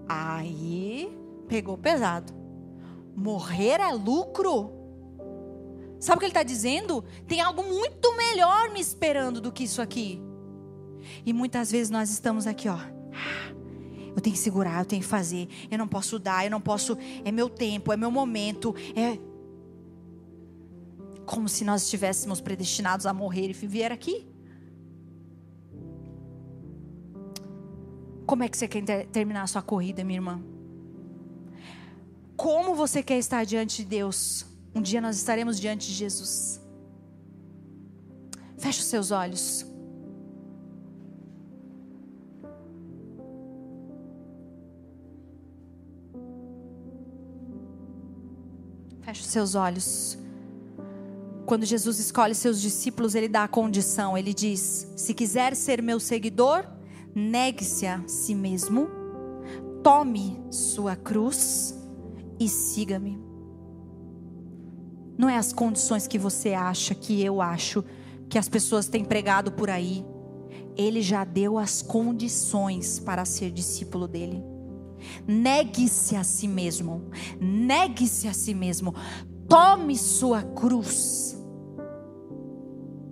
[0.08, 1.16] Aí
[1.48, 2.34] pegou pesado.
[3.16, 4.72] Morrer é lucro?
[6.00, 7.04] Sabe o que ele está dizendo?
[7.28, 10.22] Tem algo muito melhor me esperando do que isso aqui.
[11.26, 12.80] E muitas vezes nós estamos aqui, ó.
[14.16, 15.48] Eu tenho que segurar, eu tenho que fazer.
[15.70, 16.98] Eu não posso dar, eu não posso.
[17.24, 18.76] É meu tempo, é meu momento.
[18.96, 19.18] É
[21.26, 24.28] como se nós estivéssemos predestinados a morrer e viver aqui.
[28.26, 30.42] Como é que você quer ter, terminar a sua corrida, minha irmã?
[32.36, 34.46] Como você quer estar diante de Deus?
[34.74, 36.62] Um dia nós estaremos diante de Jesus.
[38.58, 39.66] Feche os seus olhos.
[49.02, 50.18] Feche os seus olhos.
[51.46, 54.18] Quando Jesus escolhe seus discípulos, ele dá a condição.
[54.18, 56.66] Ele diz: Se quiser ser meu seguidor,
[57.16, 58.88] negue-se a si mesmo,
[59.84, 61.76] tome sua cruz
[62.40, 63.20] e siga-me.
[65.18, 67.84] Não é as condições que você acha, que eu acho,
[68.30, 70.06] que as pessoas têm pregado por aí.
[70.76, 74.44] Ele já deu as condições para ser discípulo dele.
[75.28, 77.10] Negue-se a si mesmo.
[77.40, 78.96] Negue-se a si mesmo.
[79.48, 81.38] Tome sua cruz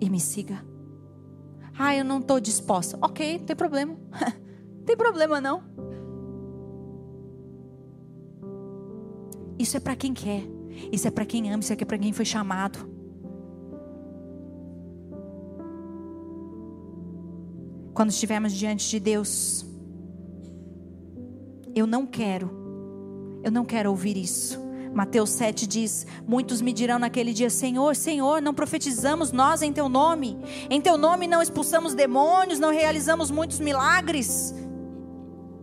[0.00, 0.69] e me siga.
[1.78, 2.98] Ah, eu não estou disposta.
[3.00, 3.94] Ok, não tem problema.
[3.94, 5.62] não tem problema não.
[9.58, 10.42] Isso é para quem quer.
[10.92, 11.60] Isso é para quem ama.
[11.60, 12.88] Isso é para quem foi chamado.
[17.92, 19.66] Quando estivermos diante de Deus,
[21.74, 22.50] eu não quero,
[23.42, 24.69] eu não quero ouvir isso.
[24.94, 29.88] Mateus 7 diz: Muitos me dirão naquele dia: Senhor, Senhor, não profetizamos nós em teu
[29.88, 30.38] nome,
[30.68, 34.54] em teu nome não expulsamos demônios, não realizamos muitos milagres.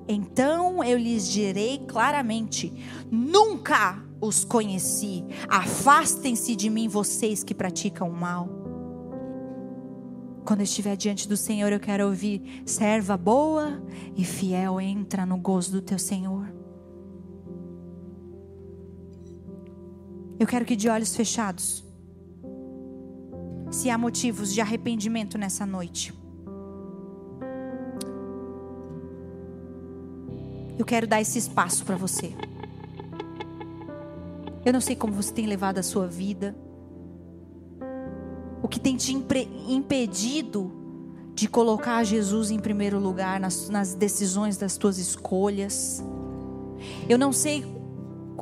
[0.08, 2.74] Então eu lhes direi claramente:
[3.12, 8.50] Nunca os conheci, afastem-se de mim, vocês que praticam o mal.
[10.46, 13.84] Quando eu estiver diante do Senhor, eu quero ouvir: serva boa
[14.16, 16.57] e fiel, entra no gozo do teu Senhor.
[20.40, 21.84] Eu quero que de olhos fechados,
[23.72, 26.14] se há motivos de arrependimento nessa noite,
[30.78, 32.34] eu quero dar esse espaço para você.
[34.64, 36.56] Eu não sei como você tem levado a sua vida
[38.62, 40.72] o que tem te impedido
[41.34, 46.04] de colocar Jesus em primeiro lugar nas, nas decisões das tuas escolhas.
[47.08, 47.77] Eu não sei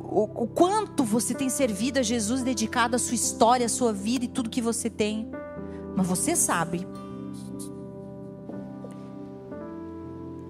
[0.08, 4.24] o, o, quanto você tem servido a Jesus, dedicado a sua história, a sua vida
[4.24, 5.28] e tudo que você tem,
[5.96, 6.86] mas você sabe.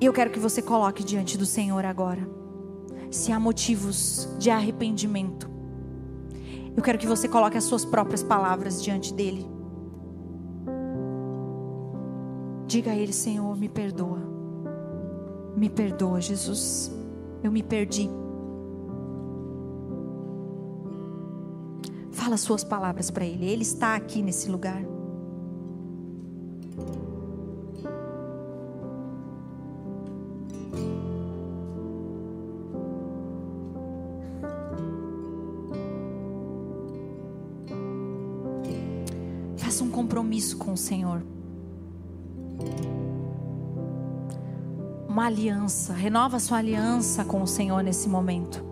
[0.01, 2.29] E eu quero que você coloque diante do Senhor agora,
[3.11, 5.49] se há motivos de arrependimento.
[6.77, 9.49] Eu quero que você coloque as suas próprias palavras diante dele.
[12.67, 14.21] Diga a Ele, Senhor, me perdoa.
[15.57, 16.93] Me perdoa, Jesus.
[17.43, 18.11] Eu me perdi.
[22.17, 23.47] Fala suas palavras para Ele.
[23.47, 24.83] Ele está aqui nesse lugar.
[39.59, 41.23] Faça um compromisso com o Senhor.
[45.17, 45.95] uma aliança.
[45.95, 48.66] Renova sua aliança com o Senhor nesse momento.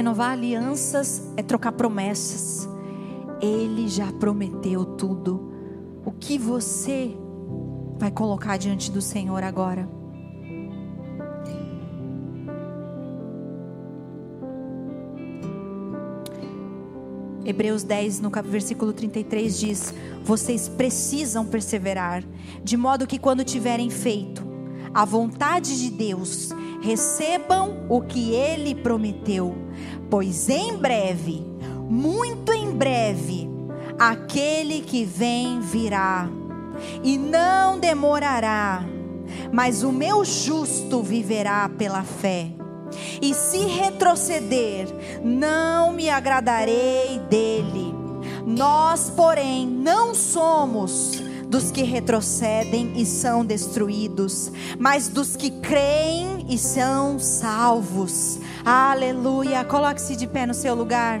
[0.00, 2.66] Renovar alianças é trocar promessas.
[3.38, 5.52] Ele já prometeu tudo.
[6.06, 7.14] O que você
[7.98, 9.86] vai colocar diante do Senhor agora?
[17.44, 19.94] Hebreus 10, no versículo 33 diz:
[20.24, 22.24] Vocês precisam perseverar,
[22.64, 24.48] de modo que quando tiverem feito
[24.94, 26.48] a vontade de Deus,
[26.80, 29.56] recebam o que ele prometeu,
[30.08, 31.44] pois em breve,
[31.88, 33.48] muito em breve,
[33.98, 36.28] aquele que vem virá,
[37.02, 38.84] e não demorará,
[39.52, 42.48] mas o meu justo viverá pela fé.
[43.22, 44.88] E se retroceder,
[45.22, 47.94] não me agradarei dele.
[48.44, 56.56] Nós, porém, não somos dos que retrocedem e são destruídos, mas dos que creem e
[56.56, 58.38] são salvos.
[58.64, 59.64] Aleluia.
[59.64, 61.20] Coloque-se de pé no seu lugar.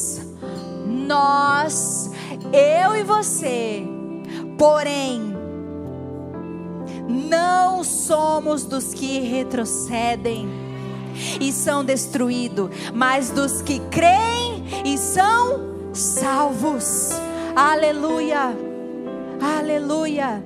[1.11, 2.09] nós,
[2.53, 3.83] eu e você,
[4.57, 5.35] porém,
[7.29, 10.47] não somos dos que retrocedem
[11.41, 17.11] e são destruídos, mas dos que creem e são salvos.
[17.57, 18.55] Aleluia,
[19.41, 20.41] aleluia.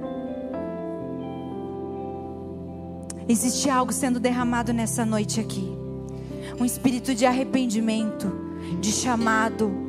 [3.30, 5.72] Existe algo sendo derramado nessa noite aqui,
[6.60, 8.32] um espírito de arrependimento,
[8.82, 9.85] de chamado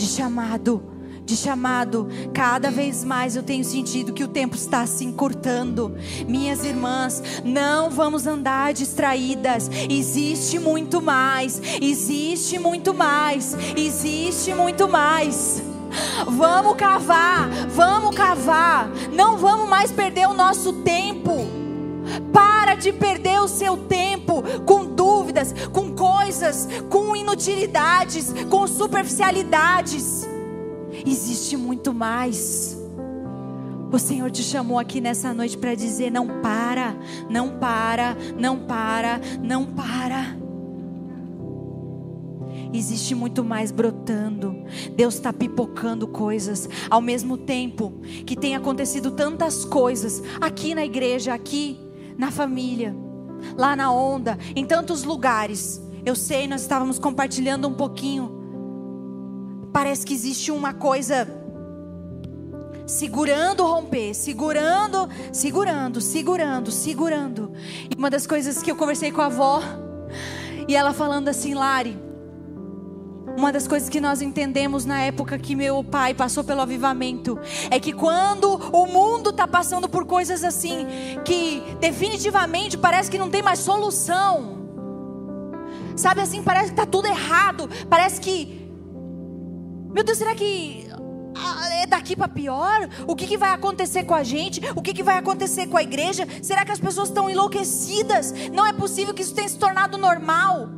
[0.00, 0.82] de chamado,
[1.26, 2.08] de chamado.
[2.32, 5.94] Cada vez mais eu tenho sentido que o tempo está se encurtando.
[6.26, 9.70] Minhas irmãs, não vamos andar distraídas.
[9.90, 15.62] Existe muito mais, existe muito mais, existe muito mais.
[16.26, 18.88] Vamos cavar, vamos cavar.
[19.12, 21.60] Não vamos mais perder o nosso tempo.
[22.32, 25.89] Para de perder o seu tempo com dúvidas, com
[26.30, 30.28] coisas, com inutilidades, com superficialidades.
[31.04, 32.78] Existe muito mais.
[33.90, 36.94] O Senhor te chamou aqui nessa noite para dizer: não para,
[37.28, 40.36] não para, não para, não para.
[42.72, 44.54] Existe muito mais brotando.
[44.94, 46.68] Deus está pipocando coisas.
[46.88, 51.76] Ao mesmo tempo que tem acontecido tantas coisas aqui na igreja, aqui
[52.16, 52.94] na família,
[53.56, 55.89] lá na onda, em tantos lugares.
[56.04, 58.38] Eu sei, nós estávamos compartilhando um pouquinho.
[59.72, 61.28] Parece que existe uma coisa
[62.86, 67.52] segurando romper, segurando, segurando, segurando, segurando.
[67.90, 69.62] E uma das coisas que eu conversei com a avó,
[70.66, 71.96] e ela falando assim, Lari,
[73.36, 77.38] uma das coisas que nós entendemos na época que meu pai passou pelo avivamento
[77.70, 80.86] é que quando o mundo está passando por coisas assim,
[81.24, 84.59] que definitivamente parece que não tem mais solução,
[86.00, 88.68] sabe assim, parece que está tudo errado, parece que,
[89.92, 90.88] meu Deus, será que
[91.36, 92.88] ah, é daqui para pior?
[93.06, 94.60] O que, que, vai acontecer com a gente?
[94.74, 96.26] O que, que vai acontecer com a igreja?
[96.42, 98.32] Será que as pessoas estão enlouquecidas?
[98.52, 100.68] Não é possível que isso tenha se tornado normal.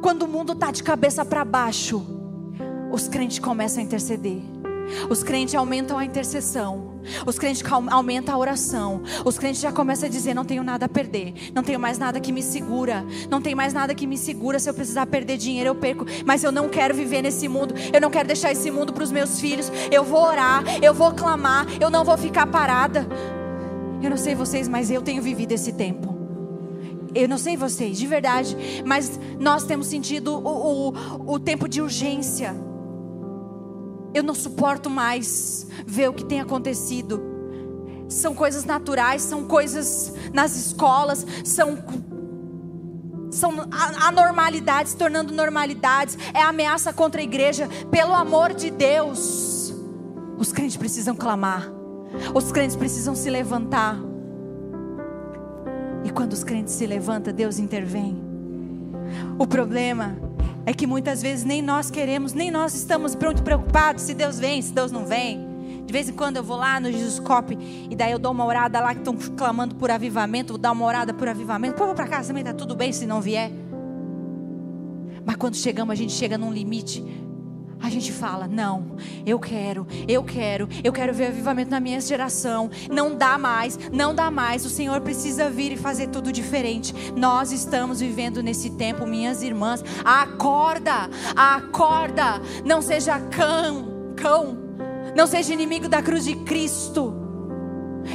[0.00, 2.04] Quando o mundo está de cabeça para baixo,
[2.90, 4.40] os crentes começam a interceder.
[5.10, 6.95] Os crentes aumentam a intercessão.
[7.26, 9.02] Os crentes aumentam a oração.
[9.24, 11.34] Os crentes já começam a dizer: Não tenho nada a perder.
[11.54, 13.04] Não tenho mais nada que me segura.
[13.30, 14.58] Não tem mais nada que me segura.
[14.58, 16.04] Se eu precisar perder dinheiro, eu perco.
[16.24, 17.74] Mas eu não quero viver nesse mundo.
[17.92, 19.70] Eu não quero deixar esse mundo para os meus filhos.
[19.90, 20.62] Eu vou orar.
[20.82, 21.66] Eu vou clamar.
[21.80, 23.06] Eu não vou ficar parada.
[24.02, 26.14] Eu não sei vocês, mas eu tenho vivido esse tempo.
[27.14, 28.54] Eu não sei vocês, de verdade,
[28.84, 32.54] mas nós temos sentido o, o, o tempo de urgência.
[34.16, 37.20] Eu não suporto mais ver o que tem acontecido.
[38.08, 41.84] São coisas naturais, são coisas nas escolas, são
[43.30, 43.52] são
[44.06, 47.68] anormalidades tornando normalidades, é ameaça contra a igreja.
[47.90, 49.74] Pelo amor de Deus,
[50.38, 51.70] os crentes precisam clamar,
[52.34, 53.98] os crentes precisam se levantar.
[56.04, 58.18] E quando os crentes se levantam, Deus intervém.
[59.38, 60.16] O problema
[60.66, 64.60] é que muitas vezes nem nós queremos, nem nós estamos pronto preocupados se Deus vem,
[64.60, 65.46] se Deus não vem.
[65.86, 67.56] De vez em quando eu vou lá no Jesuscope
[67.88, 70.84] e daí eu dou uma orada lá que estão clamando por avivamento, vou dar uma
[70.84, 71.76] orada por avivamento.
[71.76, 73.52] Pô, vou para casa também, tá tudo bem se não vier.
[75.24, 77.04] Mas quando chegamos, a gente chega num limite
[77.80, 82.70] a gente fala: não, eu quero, eu quero, eu quero ver avivamento na minha geração.
[82.90, 84.64] Não dá mais, não dá mais.
[84.64, 86.94] O Senhor precisa vir e fazer tudo diferente.
[87.16, 89.84] Nós estamos vivendo nesse tempo, minhas irmãs.
[90.04, 92.40] Acorda, acorda.
[92.64, 94.58] Não seja cão, cão.
[95.14, 97.25] Não seja inimigo da cruz de Cristo.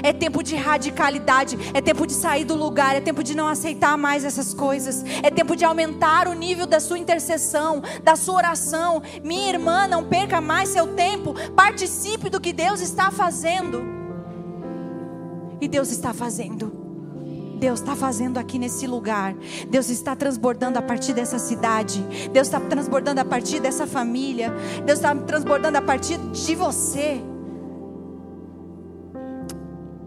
[0.04, 3.98] É tempo de radicalidade, é tempo de sair do lugar, é tempo de não aceitar
[3.98, 9.02] mais essas coisas, é tempo de aumentar o nível da sua intercessão, da sua oração.
[9.24, 13.84] Minha irmã, não perca mais seu tempo, participe do que Deus está fazendo.
[15.60, 16.82] E Deus está fazendo.
[17.62, 19.36] Deus está fazendo aqui nesse lugar.
[19.70, 22.04] Deus está transbordando a partir dessa cidade.
[22.34, 24.52] Deus está transbordando a partir dessa família.
[24.84, 27.22] Deus está transbordando a partir de você.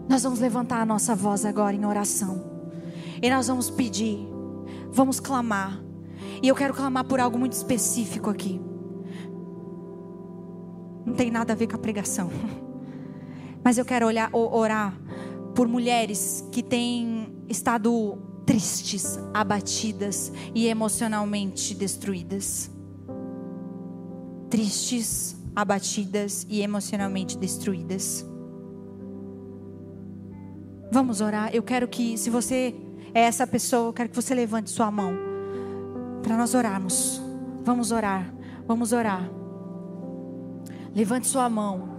[0.07, 2.43] Nós vamos levantar a nossa voz agora em oração.
[3.21, 4.19] E nós vamos pedir,
[4.91, 5.81] vamos clamar.
[6.41, 8.61] E eu quero clamar por algo muito específico aqui.
[11.05, 12.29] Não tem nada a ver com a pregação.
[13.63, 14.95] Mas eu quero olhar, orar
[15.55, 22.69] por mulheres que têm estado tristes, abatidas e emocionalmente destruídas.
[24.49, 28.23] Tristes, abatidas e emocionalmente destruídas.
[30.95, 31.53] Vamos orar.
[31.53, 32.73] Eu quero que, se você
[33.13, 35.13] é essa pessoa, eu quero que você levante sua mão
[36.23, 37.21] para nós orarmos.
[37.65, 38.33] Vamos orar.
[38.65, 39.29] Vamos orar.
[40.95, 41.89] Levante sua mão.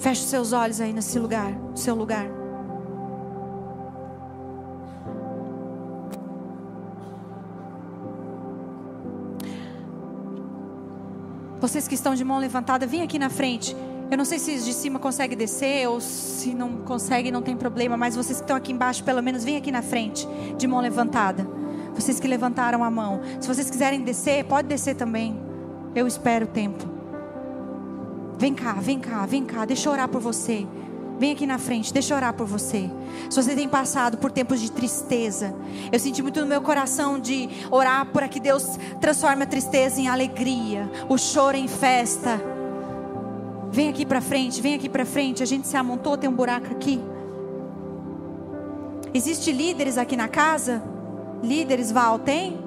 [0.00, 2.26] Feche seus olhos aí nesse lugar, no seu lugar.
[11.60, 13.76] Vocês que estão de mão levantada, vem aqui na frente.
[14.10, 17.56] Eu não sei se os de cima conseguem descer ou se não conseguem, não tem
[17.56, 20.26] problema, mas vocês que estão aqui embaixo, pelo menos vem aqui na frente,
[20.58, 21.46] de mão levantada.
[21.94, 23.20] Vocês que levantaram a mão.
[23.40, 25.40] Se vocês quiserem descer, pode descer também.
[25.94, 26.84] Eu espero o tempo.
[28.36, 30.66] Vem cá, vem cá, vem cá, deixa eu orar por você.
[31.20, 32.90] Vem aqui na frente, deixa eu orar por você.
[33.28, 35.54] Se você tem passado por tempos de tristeza,
[35.92, 38.66] eu senti muito no meu coração de orar para que Deus
[39.00, 42.40] transforme a tristeza em alegria, o choro em festa.
[43.70, 45.42] Vem aqui para frente, vem aqui para frente.
[45.42, 47.00] A gente se amontou, tem um buraco aqui.
[49.14, 50.82] Existe líderes aqui na casa?
[51.42, 52.58] Líderes, Val, tem?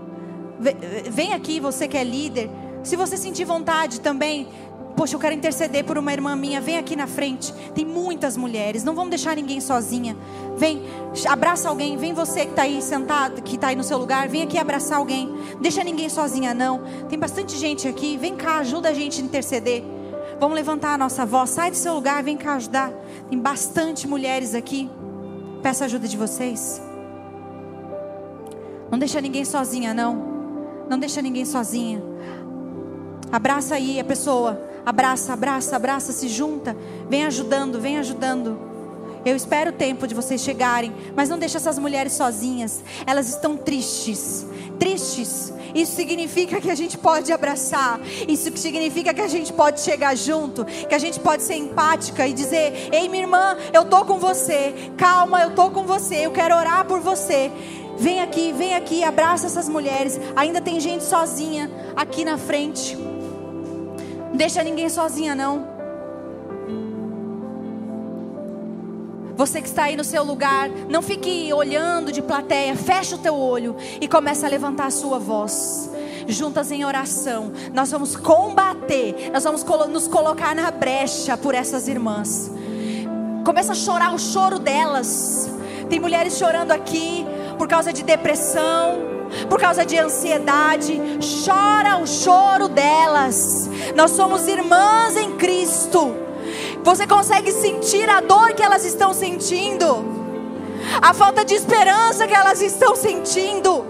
[1.09, 2.49] Vem aqui, você que é líder.
[2.83, 4.47] Se você sentir vontade também,
[4.95, 6.61] Poxa, eu quero interceder por uma irmã minha.
[6.61, 7.51] Vem aqui na frente.
[7.73, 8.83] Tem muitas mulheres.
[8.83, 10.15] Não vamos deixar ninguém sozinha.
[10.55, 10.83] Vem,
[11.27, 11.97] abraça alguém.
[11.97, 14.27] Vem você que está aí sentado, que está aí no seu lugar.
[14.27, 15.33] Vem aqui abraçar alguém.
[15.59, 16.83] Deixa ninguém sozinha, não.
[17.09, 18.17] Tem bastante gente aqui.
[18.17, 19.83] Vem cá, ajuda a gente a interceder.
[20.43, 21.51] Vamos levantar a nossa voz.
[21.51, 22.91] Sai do seu lugar, vem cá ajudar.
[23.29, 24.89] Tem bastante mulheres aqui.
[25.61, 26.81] Peço a ajuda de vocês.
[28.91, 30.85] Não deixa ninguém sozinha, não.
[30.89, 32.03] Não deixa ninguém sozinha.
[33.31, 36.75] Abraça aí a pessoa Abraça, abraça, abraça, se junta.
[37.09, 38.59] Vem ajudando, vem ajudando.
[39.25, 42.83] Eu espero o tempo de vocês chegarem, mas não deixe essas mulheres sozinhas.
[43.07, 44.45] Elas estão tristes,
[44.79, 45.53] tristes.
[45.73, 47.99] Isso significa que a gente pode abraçar.
[48.27, 52.33] Isso significa que a gente pode chegar junto, que a gente pode ser empática e
[52.33, 54.91] dizer: "Ei, minha irmã, eu tô com você.
[54.97, 56.25] Calma, eu tô com você.
[56.25, 57.51] Eu quero orar por você."
[57.97, 60.19] Vem aqui, vem aqui, abraça essas mulheres.
[60.35, 62.95] Ainda tem gente sozinha aqui na frente.
[62.95, 65.72] Não deixa ninguém sozinha, não.
[69.35, 73.35] Você que está aí no seu lugar, não fique olhando de plateia, fecha o teu
[73.35, 75.89] olho e começa a levantar a sua voz.
[76.27, 82.51] Juntas em oração, nós vamos combater, nós vamos nos colocar na brecha por essas irmãs.
[83.43, 85.49] Começa a chorar o choro delas.
[85.89, 87.25] Tem mulheres chorando aqui
[87.57, 88.99] por causa de depressão,
[89.49, 91.01] por causa de ansiedade,
[91.45, 93.69] chora o choro delas.
[93.95, 96.22] Nós somos irmãs em Cristo.
[96.83, 100.05] Você consegue sentir a dor que elas estão sentindo,
[101.01, 103.85] a falta de esperança que elas estão sentindo.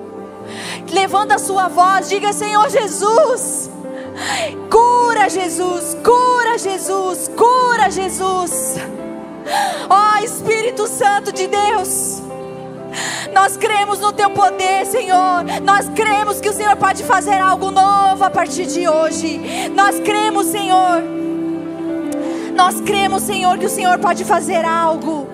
[0.91, 3.69] Levanta a sua voz, diga: Senhor Jesus,
[4.69, 8.75] cura Jesus, cura Jesus, cura Jesus.
[9.89, 12.21] Ó oh, Espírito Santo de Deus.
[13.33, 15.43] Nós cremos no teu poder, Senhor.
[15.63, 19.69] Nós cremos que o Senhor pode fazer algo novo a partir de hoje.
[19.75, 21.22] Nós cremos, Senhor.
[22.55, 25.27] Nós cremos, Senhor, que o Senhor pode fazer algo.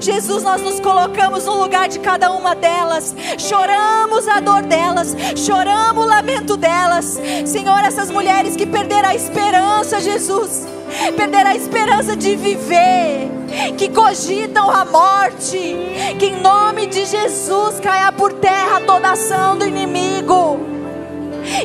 [0.00, 6.04] Jesus, nós nos colocamos no lugar de cada uma delas, choramos a dor delas, choramos
[6.04, 7.20] o lamento delas.
[7.44, 10.66] Senhor, essas mulheres que perderam a esperança, Jesus,
[11.16, 13.30] perderam a esperança de viver,
[13.76, 15.76] que cogitam a morte,
[16.18, 20.79] que em nome de Jesus caia por terra toda ação do inimigo.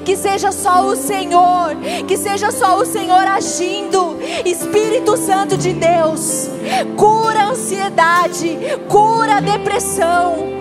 [0.03, 1.75] Que seja só o Senhor,
[2.07, 4.17] que seja só o Senhor agindo.
[4.45, 6.49] Espírito Santo de Deus,
[6.97, 8.57] cura a ansiedade,
[8.89, 10.55] cura a depressão.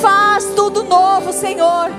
[0.00, 1.90] Faz tudo novo, Senhor.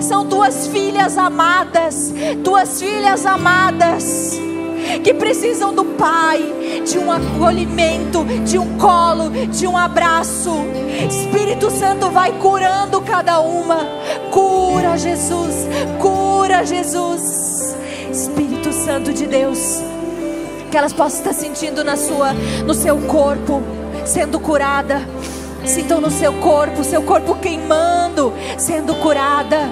[0.00, 2.12] São tuas filhas amadas,
[2.44, 4.38] tuas filhas amadas
[4.98, 6.40] que precisam do Pai,
[6.84, 10.50] de um acolhimento, de um colo, de um abraço.
[11.08, 13.86] Espírito Santo vai curando cada uma.
[14.30, 15.68] Cura, Jesus,
[16.00, 17.76] cura, Jesus.
[18.10, 19.82] Espírito Santo de Deus,
[20.70, 22.32] que elas possam estar sentindo na sua,
[22.66, 23.62] no seu corpo,
[24.04, 25.06] sendo curada.
[25.64, 29.68] Sintam no seu corpo, seu corpo queimando, sendo curada.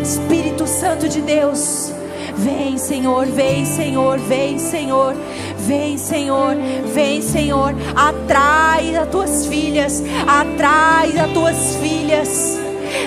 [0.00, 1.92] Espírito Santo de Deus
[2.36, 5.14] Vem, Senhor, vem, Senhor, vem, Senhor.
[5.58, 6.56] Vem, Senhor,
[6.92, 7.74] vem, Senhor.
[7.94, 12.58] Atrai as tuas filhas, atrai as tuas filhas.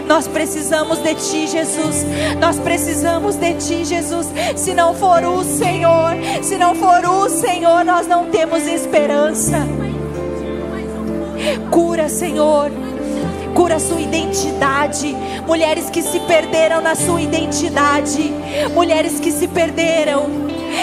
[0.07, 2.05] Nós precisamos de Ti, Jesus.
[2.39, 4.27] Nós precisamos de Ti, Jesus.
[4.55, 9.57] Se não for o Senhor, se não for o Senhor, nós não temos esperança.
[11.71, 12.71] Cura, Senhor.
[13.55, 15.15] Cura a sua identidade.
[15.47, 18.33] Mulheres que se perderam na sua identidade.
[18.73, 20.25] Mulheres que se perderam.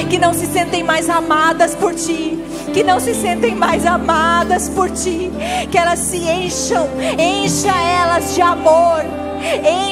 [0.09, 2.43] Que não se sentem mais amadas por ti.
[2.73, 5.31] Que não se sentem mais amadas por ti.
[5.71, 6.89] Que elas se encham.
[7.19, 9.05] Encha elas de amor.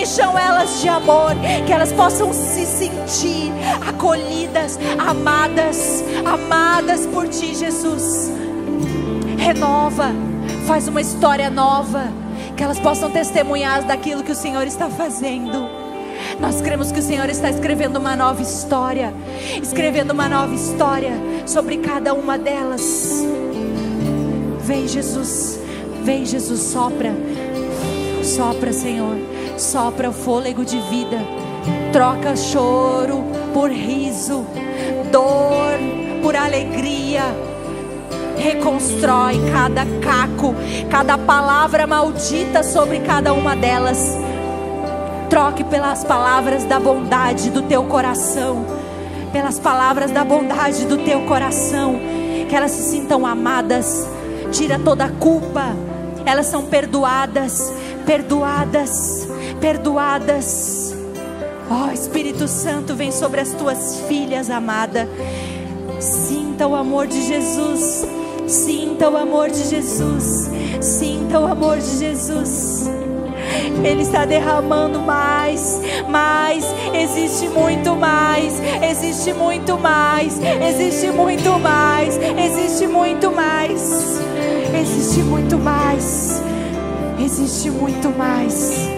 [0.01, 1.33] Encham elas de amor.
[1.67, 3.53] Que elas possam se sentir
[3.87, 6.03] acolhidas, amadas.
[6.25, 8.33] Amadas por ti, Jesus.
[9.37, 10.15] Renova.
[10.67, 12.20] Faz uma história nova
[12.61, 15.67] que elas possam testemunhar daquilo que o Senhor está fazendo.
[16.39, 19.15] Nós cremos que o Senhor está escrevendo uma nova história,
[19.63, 21.11] escrevendo uma nova história
[21.47, 23.25] sobre cada uma delas.
[24.61, 25.59] Vem, Jesus,
[26.05, 27.15] vem, Jesus, sopra,
[28.23, 29.17] sopra, Senhor,
[29.57, 31.17] sopra o fôlego de vida,
[31.95, 33.25] troca choro
[33.55, 34.45] por riso,
[35.11, 35.79] dor
[36.23, 37.23] por alegria
[38.41, 40.55] reconstrói cada caco,
[40.91, 44.17] cada palavra maldita sobre cada uma delas.
[45.29, 48.65] Troque pelas palavras da bondade do teu coração,
[49.33, 52.01] pelas palavras da bondade do teu coração,
[52.49, 54.09] que elas se sintam amadas.
[54.51, 55.77] Tira toda a culpa,
[56.27, 57.73] elas são perdoadas,
[58.05, 59.29] perdoadas,
[59.61, 60.97] perdoadas.
[61.71, 65.09] Oh, Espírito Santo, vem sobre as tuas filhas, amada.
[66.01, 68.20] Sinta o amor de Jesus.
[68.51, 70.51] Sinta o amor de Jesus.
[70.81, 72.91] Sinta o amor de Jesus.
[73.85, 76.65] Ele está derramando mais, mais.
[76.93, 80.37] Existe muito mais, existe muito mais,
[80.69, 84.21] existe muito mais, existe muito mais,
[84.75, 86.43] existe muito mais,
[87.21, 88.90] existe muito mais.